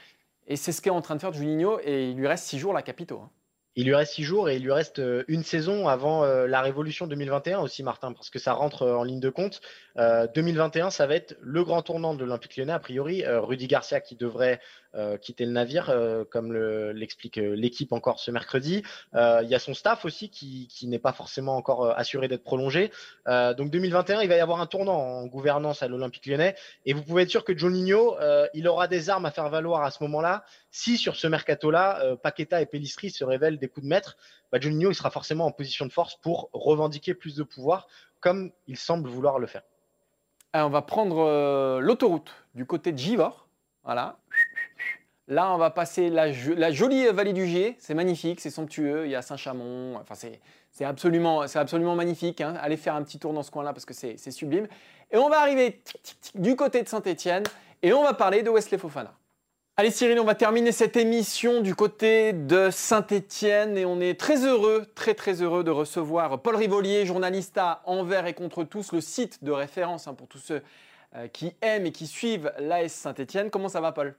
[0.47, 1.79] Et c'est ce qu'est en train de faire Juninho.
[1.85, 3.21] Et il lui reste six jours la capitaux.
[3.23, 3.29] Hein.
[3.77, 6.61] Il lui reste six jours et il lui reste euh, une saison avant euh, la
[6.61, 9.61] Révolution 2021 aussi, Martin, parce que ça rentre euh, en ligne de compte.
[9.97, 13.25] 2021, ça va être le grand tournant de l'Olympique lyonnais, a priori.
[13.25, 14.61] Rudy Garcia qui devrait
[15.21, 15.93] quitter le navire,
[16.29, 18.83] comme l'explique l'équipe encore ce mercredi.
[19.13, 22.91] Il y a son staff aussi qui, n'est pas forcément encore assuré d'être prolongé.
[23.25, 26.55] donc 2021, il va y avoir un tournant en gouvernance à l'Olympique lyonnais.
[26.85, 28.15] Et vous pouvez être sûr que Juninho,
[28.53, 30.43] il aura des armes à faire valoir à ce moment-là.
[30.71, 34.17] Si sur ce mercato-là, Paqueta et Pellistri se révèlent des coups de maître,
[34.51, 37.87] bah, Juninho il sera forcément en position de force pour revendiquer plus de pouvoir,
[38.19, 39.63] comme il semble vouloir le faire.
[40.53, 43.47] on va prendre euh, l'autoroute du côté de Givor.
[43.83, 44.17] Voilà.
[45.27, 47.75] Là, on va passer la, jolie vallée du Gier.
[47.79, 49.05] C'est magnifique, c'est somptueux.
[49.05, 50.01] Il y a Saint-Chamond.
[50.71, 52.41] C'est absolument, absolument magnifique.
[52.41, 52.55] Hein.
[52.61, 54.67] Allez faire un petit tour dans ce coin-là parce que c'est sublime.
[55.11, 55.81] Et on va arriver
[56.35, 57.43] du côté de Saint-Étienne
[57.81, 59.13] et on va parler de Wesley Fofana.
[59.77, 64.45] Allez Cyril, on va terminer cette émission du côté de Saint-Étienne et on est très
[64.45, 69.01] heureux, très très heureux de recevoir Paul Rivolier, journaliste à Envers et contre tous, le
[69.01, 70.61] site de référence hein, pour tous ceux
[71.15, 73.49] euh, qui aiment et qui suivent l'AS Saint-Étienne.
[73.49, 74.15] Comment ça va Paul?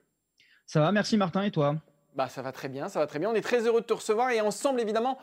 [0.66, 1.76] Ça va, merci Martin et toi
[2.14, 3.30] Bah ça va très bien, ça va très bien.
[3.30, 5.18] On est très heureux de te recevoir et ensemble évidemment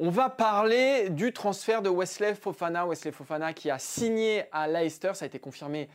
[0.00, 2.86] on va parler du transfert de Wesley Fofana.
[2.86, 5.88] Wesley Fofana qui a signé à Leicester, ça a été confirmé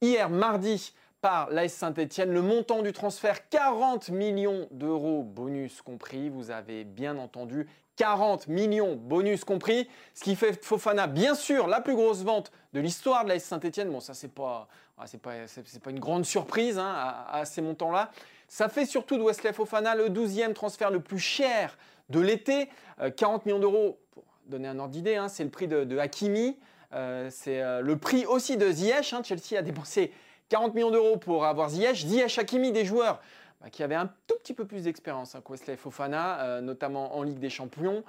[0.00, 2.32] hier mardi par l'AS Saint-Etienne.
[2.32, 6.28] Le montant du transfert, 40 millions d'euros, bonus compris.
[6.28, 9.88] Vous avez bien entendu, 40 millions, bonus compris.
[10.14, 13.90] Ce qui fait Fofana, bien sûr, la plus grosse vente de l'histoire de l'AS Saint-Etienne.
[13.90, 18.10] Bon, ça, c'est pas, ah, c'est une grande surprise hein, à, ces montants-là.
[18.48, 22.68] Ça fait surtout de Wesley Fofana le 12e transfert le plus cher de l'été.
[23.16, 26.58] 40 euh, millions d'euros, pour donner un ordre d'idée, hein, c'est le prix de, Hakimi.
[26.92, 29.12] Euh, c'est euh, le prix aussi de Ziyech.
[29.12, 29.22] Hein.
[29.24, 30.12] Chelsea a dépensé
[30.52, 32.04] 40 millions d'euros pour avoir Ziyech.
[32.06, 33.22] Ziyech, Hakimi, des joueurs
[33.62, 35.42] bah, qui avait un tout petit peu plus d'expérience hein,
[35.78, 38.04] Fofana, notamment en Ligue des Champions.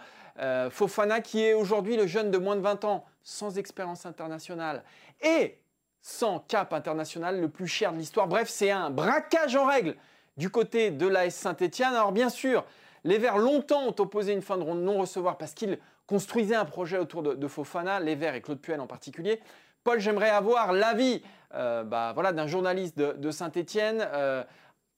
[0.70, 4.84] Fofana qui est aujourd'hui le jeune de moins de 20 ans, sans expérience internationale
[5.22, 5.58] et
[6.02, 8.28] sans cap international, le plus cher de l'histoire.
[8.28, 9.96] Bref, c'est un braquage en règle
[10.36, 11.94] du côté de l'AS Saint-Etienne.
[11.94, 12.66] Alors bien sûr,
[13.06, 17.24] les Verts longtemps ont opposé une fin de non-recevoir parce qu'ils construisaient un projet autour
[17.24, 19.40] de, Fofana, les Verts et Claude Puel en particulier.
[19.84, 24.44] Paul, j'aimerais avoir l'avis euh, bah, voilà, d'un journaliste de, Saint-Etienne, euh,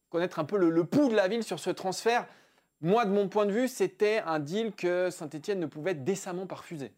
[0.09, 2.25] connaître un peu le, pouls de la ville sur ce transfert.
[2.81, 6.55] Moi, de mon point de vue, c'était un deal que Saint-Etienne ne pouvait décemment pas
[6.55, 6.91] refuser.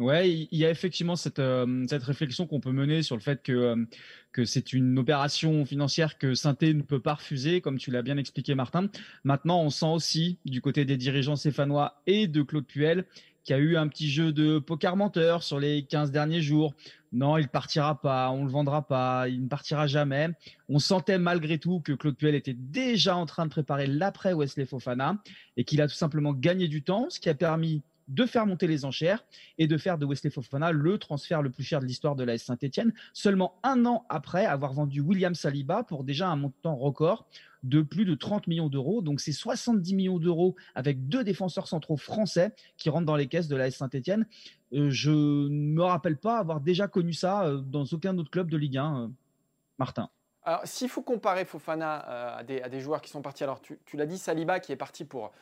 [0.00, 3.52] Ouais, il y a effectivement cette, euh, réflexion qu'on peut mener sur le fait que,
[3.52, 8.16] euh, c'est une opération financière que Sainté ne peut pas refuser, comme tu l'as bien
[8.16, 8.88] expliqué, Martin.
[9.22, 13.04] Maintenant, on sent aussi du côté des dirigeants stéphanois et de Claude Puel
[13.44, 16.74] qu'il y a eu un petit jeu de poker menteur sur les 15 derniers jours.
[17.12, 20.30] Non, il partira pas, on le vendra pas, il ne partira jamais.
[20.68, 24.66] On sentait malgré tout que Claude Puel était déjà en train de préparer l'après Wesley
[24.66, 25.18] Fofana
[25.56, 28.66] et qu'il a tout simplement gagné du temps, ce qui a permis de faire monter
[28.66, 29.24] les enchères
[29.58, 32.36] et de faire de Wesley Fofana le transfert le plus cher de l'histoire de la
[32.36, 37.26] Saint-Etienne, seulement un an après avoir vendu William Saliba pour déjà un montant record
[37.64, 39.02] de plus de 30 millions d'euros.
[39.02, 43.48] Donc c'est 70 millions d'euros avec deux défenseurs centraux français qui rentrent dans les caisses
[43.48, 44.26] de la Saint-Etienne.
[44.72, 48.50] Euh, je ne me rappelle pas avoir déjà connu ça euh, dans aucun autre club
[48.50, 49.02] de Ligue 1.
[49.02, 49.08] Euh,
[49.78, 50.08] Martin.
[50.44, 54.18] Alors, s'il faut comparer Fofana à des, joueurs qui sont partis, alors tu l'as dit,
[54.18, 55.32] Saliba qui est parti pour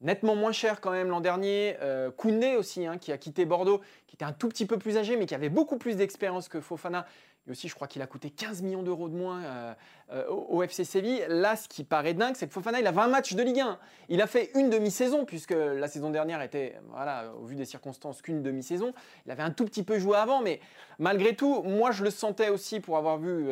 [0.00, 1.76] nettement moins cher quand même l'an dernier.
[1.80, 4.96] Euh, Koundé aussi, hein, qui a quitté Bordeaux, qui était un tout petit peu plus
[4.96, 7.06] âgé, mais qui avait beaucoup plus d'expérience que Fofana.
[7.46, 9.74] Et aussi, je crois qu'il a coûté 15 millions d'euros de moins euh,
[10.12, 11.24] euh, au, FC Séville.
[11.28, 13.78] Là, ce qui paraît dingue, c'est que Fofana, il a 20 matchs de Ligue 1.
[14.08, 18.20] Il a fait une demi-saison, puisque la saison dernière était, voilà, au vu des circonstances,
[18.22, 18.92] qu'une demi-saison.
[19.26, 20.60] Il avait un tout petit peu joué avant, mais
[20.98, 23.48] malgré tout, moi, je le sentais aussi, pour avoir vu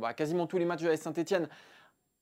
[0.00, 1.48] bah, quasiment tous les matchs de la Saint-Etienne,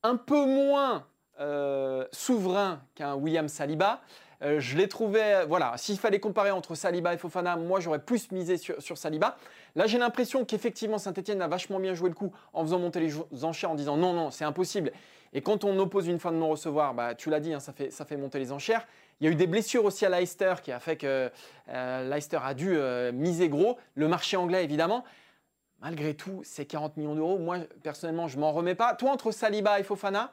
[0.03, 1.07] un peu moins
[1.41, 4.01] euh, souverain qu'un William Saliba.
[4.43, 8.31] Euh, je l'ai trouvé, voilà, s'il fallait comparer entre Saliba et Fofana, moi j'aurais plus
[8.31, 9.37] misé sur, Saliba.
[9.75, 13.45] Là j'ai l'impression qu'effectivement Saint-Etienne a vachement bien joué le coup en faisant monter les
[13.45, 14.93] enchères en disant non, non, c'est impossible.
[15.33, 17.91] Et quand on oppose une fin de non-recevoir, bah, tu l'as dit, hein, ça, fait,
[17.91, 18.87] ça fait monter les enchères.
[19.21, 21.31] Il y a eu des blessures aussi à Leicester qui a fait que
[21.69, 22.79] euh, Leicester a dû
[23.13, 23.77] miser gros.
[23.95, 25.05] Le marché anglais évidemment.
[25.81, 27.39] Malgré tout, c'est 40 millions d'euros.
[27.39, 28.95] Moi personnellement, je m'en remets pas.
[28.95, 30.33] Toi, entre Saliba et Fofana,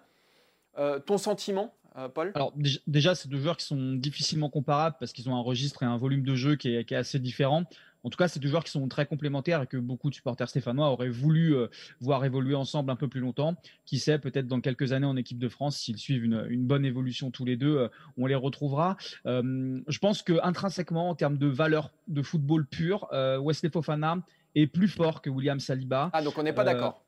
[0.78, 2.54] euh, ton sentiment, euh, Paul Alors
[2.88, 5.98] déjà, c'est deux joueurs qui sont difficilement comparables parce qu'ils ont un registre et un
[5.98, 7.64] volume de jeu qui est, assez différent.
[8.04, 10.48] En tout cas, c'est deux joueurs qui sont très complémentaires et que beaucoup de supporters
[10.48, 11.68] stéphanois auraient voulu euh,
[12.02, 13.56] voir évoluer ensemble un peu plus longtemps.
[13.86, 17.32] Qui sait, peut-être dans quelques années en équipe de France, s'ils suivent une, bonne évolution
[17.32, 18.98] tous les deux, on les retrouvera.
[19.26, 24.18] je pense que intrinsèquement, en termes de valeur de football pur, Wesley Fofana
[24.56, 26.10] est plus fort que William Saliba.
[26.14, 27.06] Ah, donc on n'est pas d'accord.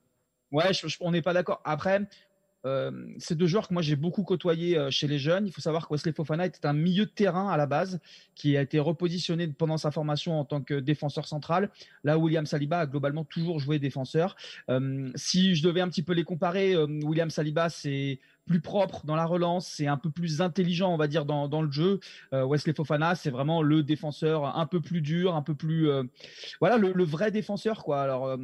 [0.51, 0.71] Ouais,
[1.01, 1.61] on n'est pas d'accord.
[1.65, 2.07] Après,
[2.67, 5.47] euh, c'est deux joueurs que moi j'ai beaucoup côtoyé euh, chez les jeunes.
[5.47, 7.99] Il faut savoir que Wesley Fofana était un milieu de terrain à la base
[8.35, 11.69] qui a été repositionné pendant sa formation en tant que défenseur central.
[12.03, 14.35] Là, William Saliba a globalement toujours joué défenseur.
[14.69, 19.15] Euh, si je devais un petit peu les comparer, William Saliba c'est plus propre dans
[19.15, 21.99] la relance, c'est un peu plus intelligent, on va dire, dans, le jeu.
[22.31, 25.89] Wesley Fofana, c'est vraiment le défenseur un peu plus dur, un peu plus,
[26.61, 28.01] voilà, le, le, vrai défenseur, quoi.
[28.01, 28.37] Alors,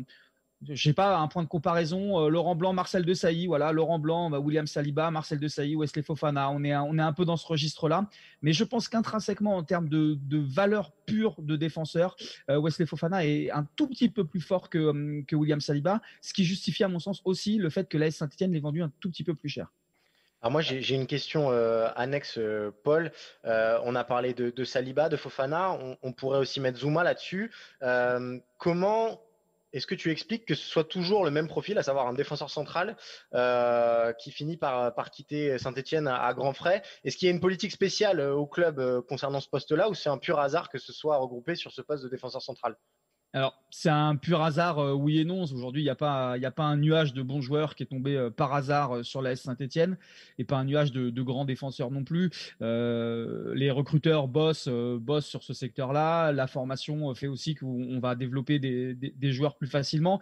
[0.69, 2.19] j'ai pas un point de comparaison.
[2.19, 6.49] Euh, Laurent Blanc, Marcel Desailly, voilà, Laurent Blanc, bah, William Saliba, Marcel Desailly, Wesley Fofana.
[6.51, 8.07] On est, un, on est un peu dans ce registre-là.
[8.41, 12.15] Mais je pense qu'intrinsèquement, en termes de, valeur pure de défenseur,
[12.49, 16.01] euh, Wesley Fofana est un tout petit peu plus fort que, hum, que William Saliba,
[16.21, 18.91] ce qui justifie à mon sens aussi le fait que l'AS Saint-Etienne l'ait vendu un
[18.99, 19.71] tout petit peu plus cher.
[20.41, 22.37] Alors moi j'ai une question euh, annexe,
[22.83, 23.13] Paul.
[23.45, 25.71] on a parlé de, Saliba, de Fofana.
[25.71, 27.51] On, on, pourrait aussi mettre Zuma là-dessus.
[28.57, 29.21] comment
[29.73, 32.49] est-ce que tu expliques que ce soit toujours le même profil, à savoir un défenseur
[32.49, 32.95] central
[33.33, 36.83] euh, qui finit par, quitter Saint-Etienne à, grands frais?
[37.03, 39.93] Est-ce qu'il y a une politique spéciale euh, au club euh, concernant ce poste-là ou
[39.93, 42.77] c'est un pur hasard que ce soit regroupé sur ce poste de défenseur central?
[43.35, 45.41] Alors, c'est un pur hasard, euh, oui et non.
[45.41, 48.15] Aujourd'hui, il n'y a, pas, a pas un nuage de bons joueurs qui est tombé
[48.15, 49.97] euh, par hasard euh, sur la S Saint-Etienne
[50.37, 52.29] et pas un nuage de, grands défenseurs non plus.
[52.59, 56.31] les recruteurs bossent, bossent sur ce secteur-là.
[56.31, 60.19] La formation fait aussi qu'on va développer des, joueurs plus facilement.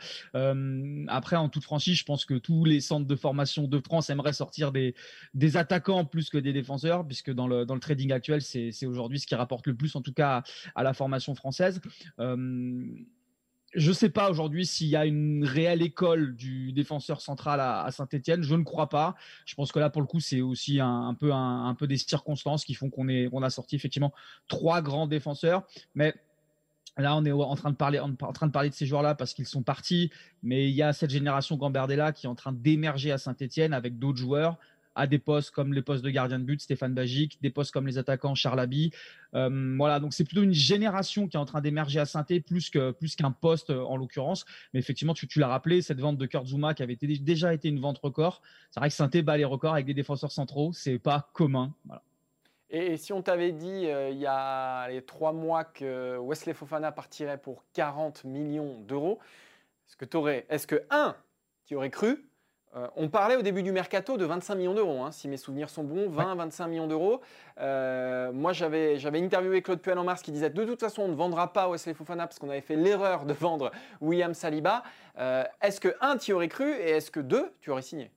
[1.08, 4.34] après, en toute franchise, je pense que tous les centres de formation de France aimeraient
[4.34, 4.94] sortir des,
[5.34, 9.20] des attaquants plus que des défenseurs, puisque dans le, dans le trading actuel, c'est aujourd'hui
[9.20, 10.44] ce qui rapporte le plus, en tout cas,
[10.76, 11.82] à, la formation française
[13.74, 17.90] je ne sais pas aujourd'hui s'il y a une réelle école du défenseur central à,
[17.92, 18.44] Saint-Etienne.
[18.44, 19.16] Je ne crois pas.
[19.46, 22.90] Je pense que là, pour le coup, c'est aussi un, peu, des circonstances qui font
[22.90, 24.14] qu'on on a sorti effectivement
[24.48, 25.64] trois grands défenseurs.
[25.96, 26.14] Mais
[26.98, 29.34] Là, on est en train de parler, en train de parler de ces joueurs-là parce
[29.34, 30.12] qu'ils sont partis,
[30.44, 33.98] mais il y a cette génération Gambardella qui est en train d'émerger à Saint-Etienne avec
[33.98, 34.58] d'autres joueurs
[34.96, 37.88] à des postes comme les postes de gardien de but, Stéphane Bagic, des postes comme
[37.88, 38.92] les attaquants, Charles Abbey.
[39.34, 42.70] Euh, voilà, donc c'est plutôt une génération qui est en train d'émerger à saint plus
[42.70, 44.46] que plus qu'un poste euh, en l'occurrence.
[44.74, 47.70] Mais effectivement, tu, tu l'as rappelé, cette vente de Kurt Zuma qui avait déjà été
[47.70, 48.42] une vente record.
[48.72, 51.74] C'est vrai que saint bat les records avec des défenseurs centraux, c'est pas commun.
[52.70, 56.92] Et si on t'avait dit euh, il y a les trois mois que Wesley Fofana
[56.92, 59.20] partirait pour 40 millions d'euros,
[59.88, 61.16] est-ce que tu aurais, est-ce que un,
[61.66, 62.26] tu aurais cru?
[62.76, 65.70] Euh, on parlait au début du mercato de 25 millions d'euros, hein, si mes souvenirs
[65.70, 67.22] sont bons, 20-25 millions d'euros.
[67.60, 71.16] Euh, moi, j'avais, interviewé Claude Puel en mars qui disait de toute façon, on ne
[71.16, 74.84] vendra pas Wesley Fofana parce qu'on avait fait l'erreur de vendre William Saliba.
[75.62, 78.12] est-ce que, un, tu aurais cru et est-ce que, deux, tu aurais signé?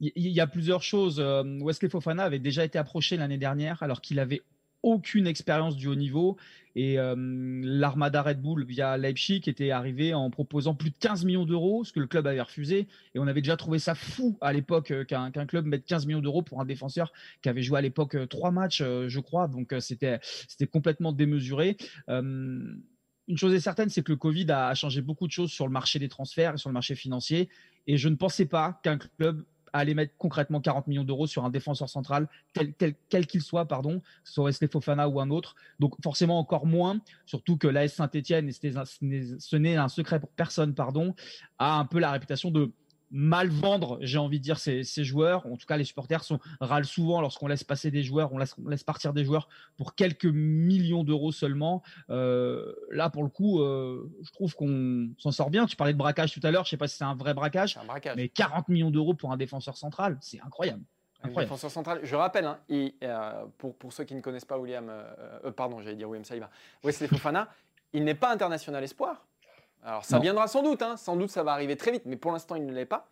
[0.00, 1.18] Il y a plusieurs choses.
[1.18, 4.42] Euh, Wesley Fofana avait déjà été approché l'année dernière alors qu'il avait
[4.88, 6.36] aucune expérience du haut niveau
[6.74, 7.16] et euh,
[7.64, 11.92] l'armada Red Bull via Leipzig était arrivé en proposant plus de 15 millions d'euros, ce
[11.92, 12.86] que le club avait refusé.
[13.14, 16.20] Et on avait déjà trouvé ça fou à l'époque euh, qu'un club mette 15 millions
[16.20, 19.48] d'euros pour un défenseur qui avait joué à l'époque trois matchs, je crois.
[19.48, 20.20] Donc c'était
[20.70, 21.76] complètement démesuré.
[22.08, 25.72] une chose est certaine, c'est que le Covid a changé beaucoup de choses sur le
[25.72, 27.48] marché des transferts et sur le marché financier.
[27.88, 31.50] Et je ne pensais pas qu'un club aller mettre concrètement 40 millions d'euros sur un
[31.50, 32.28] défenseur central,
[33.08, 35.54] quel qu'il soit, pardon, ce soit Wesley Fofana ou un autre.
[35.78, 40.74] Donc forcément encore moins, surtout que l'AS Saint-Etienne, et ce n'est un secret pour personne,
[40.74, 41.14] pardon,
[41.58, 42.72] a un peu la réputation de
[43.10, 45.46] mal vendre, j'ai envie de dire, ces, joueurs.
[45.46, 48.54] En tout cas, les supporters sont, râlent souvent lorsqu'on laisse passer des joueurs, on laisse,
[48.66, 51.82] laisse, partir des joueurs pour quelques millions d'euros seulement.
[52.10, 55.66] Euh, là, pour le coup, euh, je trouve qu'on s'en sort bien.
[55.66, 57.78] Tu parlais de braquage tout à l'heure, je sais pas si c'est un vrai braquage,
[58.16, 60.82] mais 40 millions d'euros pour un défenseur central, c'est incroyable.
[61.36, 64.90] défenseur central, je rappelle, hein, euh, pour, pour, ceux qui ne connaissent pas William,
[65.56, 66.50] pardon, j'allais dire William Saliba,
[66.84, 67.48] Wesley Fofana,
[67.92, 69.24] il n'est pas international espoir.
[69.84, 70.96] Alors ça viendra sans doute, hein.
[70.96, 73.08] sans doute ça va arriver très vite, mais pour l'instant il ne l'est pas.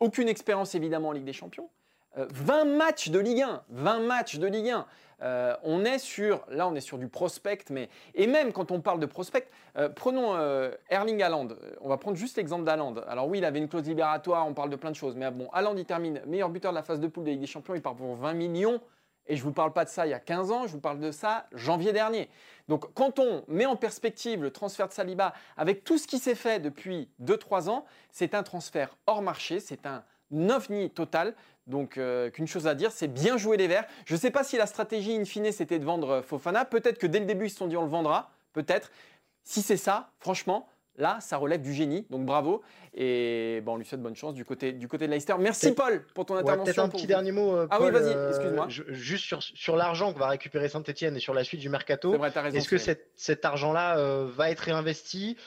[0.00, 1.68] Aucune expérience évidemment en Ligue des Champions.
[2.16, 4.86] 20 euh, matchs de Ligue 1, 20 matchs de Ligue 1.
[5.22, 8.80] Euh, on est sur, là on est sur du prospect, mais et même quand on
[8.80, 10.36] parle de prospect, euh, prenons
[10.90, 11.48] Erling Haaland.
[11.80, 12.96] On va prendre juste l'exemple d'Haaland.
[13.06, 15.48] Alors oui, il avait une clause libératoire, on parle de plein de choses, mais bon,
[15.52, 17.82] Haaland il termine meilleur buteur de la phase de poule de Ligue des Champions, il
[17.82, 18.80] part pour 20 millions.
[19.28, 20.80] Et je ne vous parle pas de ça il y a 15 ans, je vous
[20.80, 22.28] parle de ça janvier dernier.
[22.68, 26.34] Donc quand on met en perspective le transfert de Saliba avec tout ce qui s'est
[26.34, 31.34] fait depuis 2-3 ans, c'est un transfert hors marché, c'est un ovni total.
[31.66, 33.86] Donc euh, qu'une chose à dire, c'est bien jouer les Verts.
[34.04, 36.64] Je ne sais pas si la stratégie in fine c'était de vendre Fofana.
[36.64, 38.90] Peut-être que dès le début ils se sont dit on le vendra, peut-être.
[39.44, 42.62] Si c'est ça, franchement, Là, ça relève du génie, donc bravo.
[42.92, 45.34] Et bon, on lui souhaite bonne chance du côté, du côté de Leicester.
[45.38, 46.64] Merci Paul pour ton intervention.
[46.64, 47.56] Peut-être un petit dernier mot.
[47.56, 48.66] Euh, ah oui, vas-y, euh, excuse-moi.
[48.68, 52.14] juste sur, sur l'argent que va récupérer Saint-Etienne et sur la suite du mercato.
[52.52, 55.38] Est-ce que cet, argent-là euh, va être réinvesti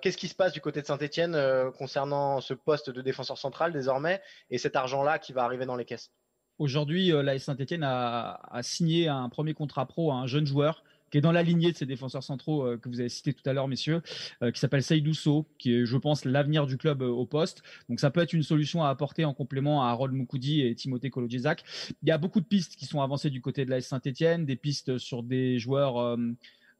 [0.00, 1.36] Qu'est-ce qui se passe du côté de Saint-Etienne
[1.76, 5.84] concernant ce poste de défenseur central désormais et cet argent-là qui va arriver dans les
[5.84, 6.12] caisses?
[6.58, 11.18] Aujourd'hui, la Saint-Etienne a, a, signé un premier contrat pro à un jeune joueur qui
[11.18, 13.52] est dans la lignée de ces défenseurs centraux euh, que vous avez cités tout à
[13.52, 14.02] l'heure, messieurs,
[14.42, 17.62] euh, qui s'appelle Seydou So, qui est, je pense, l'avenir du club euh, au poste.
[17.88, 21.10] Donc ça peut être une solution à apporter en complément à Harold Moukoudi et Timothée
[21.10, 21.64] Kolodjezak.
[22.02, 24.56] Il y a beaucoup de pistes qui sont avancées du côté de la Saint-Etienne, des
[24.56, 26.16] pistes sur des joueurs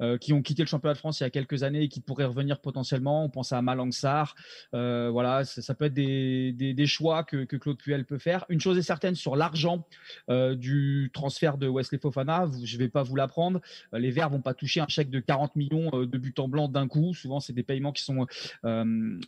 [0.03, 2.01] euh, qui ont quitté le championnat de France il y a quelques années et qui
[2.01, 3.25] pourraient revenir potentiellement.
[3.25, 4.35] On pense à Malang Sarr.
[4.75, 8.45] Euh, voilà, ça, peut être des, des, choix que, que, Claude Puel peut faire.
[8.49, 9.87] Une chose est certaine sur l'argent
[10.29, 13.61] euh, du transfert de Wesley Fofana, je ne vais pas vous l'apprendre.
[13.93, 16.89] Les Verts vont pas toucher un chèque de 40 millions de buts en blanc d'un
[16.89, 17.15] coup.
[17.15, 18.27] Souvent, c'est des paiements qui sont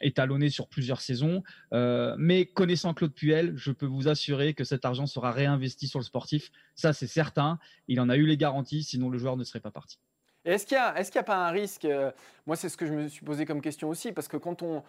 [0.01, 1.43] étalonnés sur plusieurs saisons.
[1.73, 6.05] mais connaissant Claude Puel, je peux vous assurer que cet argent sera réinvesti sur le
[6.05, 6.51] sportif.
[6.75, 7.59] Ça, c'est certain.
[7.89, 9.99] Il en a eu les garanties, sinon le joueur ne serait pas parti
[10.45, 12.11] est-ce qu'il n'y a, a, pas un risque euh,
[12.47, 14.83] Moi, c'est ce que je me suis posé comme question aussi, parce que quand on,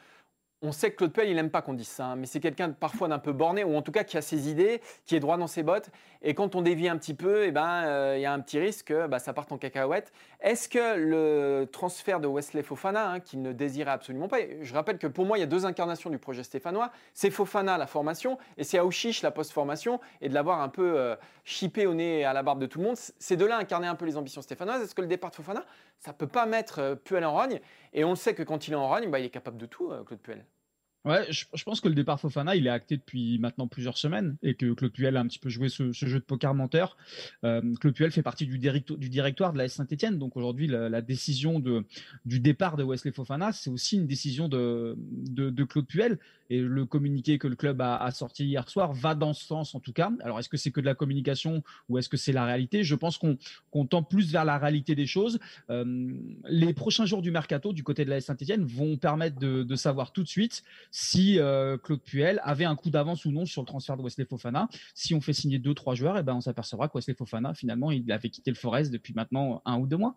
[0.65, 2.71] on sait que Claude Puel, il n'aime pas qu'on dise ça, hein, mais c'est quelqu'un
[2.71, 5.37] parfois d'un peu borné, ou en tout cas qui a ses idées, qui est droit
[5.37, 5.89] dans ses bottes.
[6.21, 8.59] Et quand on dévie un petit peu, eh ben, euh, il y a un petit
[8.59, 10.11] risque que bah, ça parte en cacahuète.
[10.41, 14.97] Est-ce que le transfert de Wesley Fofana, hein, qu'il ne désirait absolument pas, je rappelle
[14.97, 18.37] que pour moi, il y a deux incarnations du projet stéphanois, c'est Fofana, la formation,
[18.57, 22.25] et c'est Aouchiche, la post-formation, et de l'avoir un peu euh, chippé au nez et
[22.25, 22.97] à la barbe de tout le monde.
[23.19, 24.81] C'est de là incarner un peu les ambitions stéphanoises.
[24.81, 25.63] Est-ce que le départ de Fofana,
[25.99, 27.59] ça peut pas mettre euh, Puel en rogne?
[27.93, 29.91] Et on sait que quand il est en rogne, bah, il est capable de tout,
[30.05, 30.45] Claude Puel.
[31.05, 34.55] Ouais, je, pense que le départ Fofana, il est acté depuis maintenant plusieurs semaines et
[34.55, 36.97] que Claude Puel a un petit peu joué ce, jeu de poker menteur.
[37.43, 41.61] Euh, Claude Puel fait partie du, du directoire de la Saint-Etienne, donc aujourd'hui la, décision
[42.25, 46.17] du départ de Wesley Fofana, c'est aussi une décision de, de, Claude Puel
[46.49, 49.79] et le communiqué que le club a, sorti hier soir va dans ce sens en
[49.79, 50.11] tout cas.
[50.23, 52.83] Alors est-ce que c'est que de la communication ou est-ce que c'est la réalité?
[52.83, 55.39] Je pense qu'on tend plus vers la réalité des choses.
[55.69, 56.11] Euh,
[56.47, 60.23] les prochains jours du mercato du côté de la Saint-Etienne vont permettre de savoir tout
[60.23, 60.63] de suite
[60.97, 64.23] si euh, Claude Puel avait un coup d'avance ou non sur le transfert de Wesley
[64.23, 64.69] Fofana.
[64.93, 67.53] Si on fait signer deux, trois joueurs, et eh ben on s'apercevra que Wesley Fofana,
[67.53, 70.15] finalement, il avait quitté le Forest depuis maintenant un ou deux mois.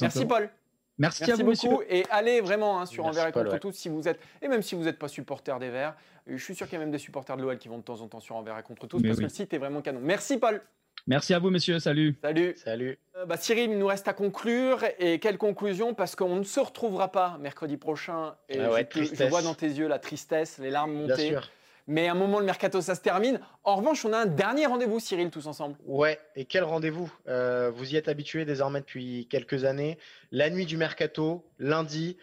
[0.00, 0.48] Merci Paul.
[0.96, 1.82] Merci, à vous, beaucoup.
[1.88, 4.76] Et allez vraiment hein, sur Envers et contre tous si vous êtes, et même si
[4.76, 5.96] vous n'êtes pas supporter des Verts,
[6.28, 8.00] je suis sûr qu'il y a même des supporters de l'OL qui vont de temps
[8.00, 10.00] en temps sur Envers et contre tous parce que le site est vraiment canon.
[10.00, 10.62] Merci Paul.
[11.06, 11.78] Merci à vous, messieurs.
[11.78, 12.16] Salut.
[12.20, 12.54] Salut.
[12.56, 12.98] Salut.
[13.16, 14.84] Euh, bah, Cyril, il nous reste à conclure.
[14.98, 15.94] Et quelle conclusion?
[15.94, 18.34] Parce qu'on ne se retrouvera pas mercredi prochain.
[18.48, 21.14] Et ah je, vois dans tes yeux la tristesse, les larmes monter.
[21.14, 21.50] Bien sûr.
[21.88, 23.38] Mais à un moment, le mercato, ça se termine.
[23.62, 25.76] En revanche, on a un dernier rendez-vous, Cyril, tous ensemble.
[25.84, 27.12] Ouais, et quel rendez-vous?
[27.28, 29.98] Euh, Vous y êtes habitué désormais depuis quelques années.
[30.32, 32.16] La nuit du mercato, lundi.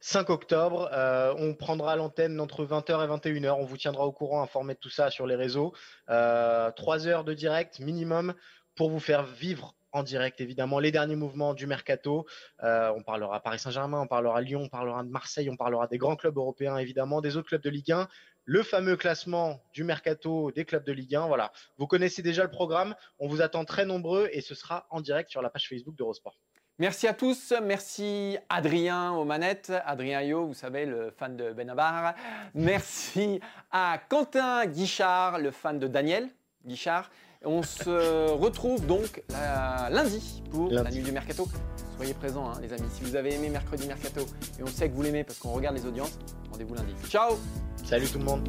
[0.00, 0.88] 5 octobre.
[0.92, 3.52] Euh, on prendra l'antenne entre 20h et 21h.
[3.52, 5.74] On vous tiendra au courant, informé de tout ça sur les réseaux.
[6.08, 8.34] Euh, 3 heures de direct minimum
[8.74, 12.26] pour vous faire vivre en direct, évidemment, les derniers mouvements du mercato.
[12.62, 15.98] Euh, on parlera Paris Saint-Germain, on parlera Lyon, on parlera de Marseille, on parlera des
[15.98, 18.08] grands clubs européens, évidemment, des autres clubs de Ligue 1.
[18.44, 21.26] Le fameux classement du mercato des clubs de Ligue 1.
[21.26, 22.94] Voilà, vous connaissez déjà le programme.
[23.18, 26.38] On vous attend très nombreux et ce sera en direct sur la page Facebook d'Eurosport.
[26.80, 27.52] Merci à tous.
[27.62, 29.70] Merci Adrien aux manettes.
[29.84, 32.14] Adrien Yo, vous savez, le fan de Benabar.
[32.54, 33.38] Merci
[33.70, 36.30] à Quentin Guichard, le fan de Daniel
[36.64, 37.10] Guichard.
[37.44, 39.22] On se retrouve donc
[39.90, 41.46] lundi pour la nuit du mercato.
[41.96, 42.88] Soyez présents, hein, les amis.
[42.94, 44.22] Si vous avez aimé mercredi mercato,
[44.58, 46.18] et on sait que vous l'aimez parce qu'on regarde les audiences,
[46.50, 46.94] rendez-vous lundi.
[47.10, 47.38] Ciao
[47.84, 48.48] Salut tout le monde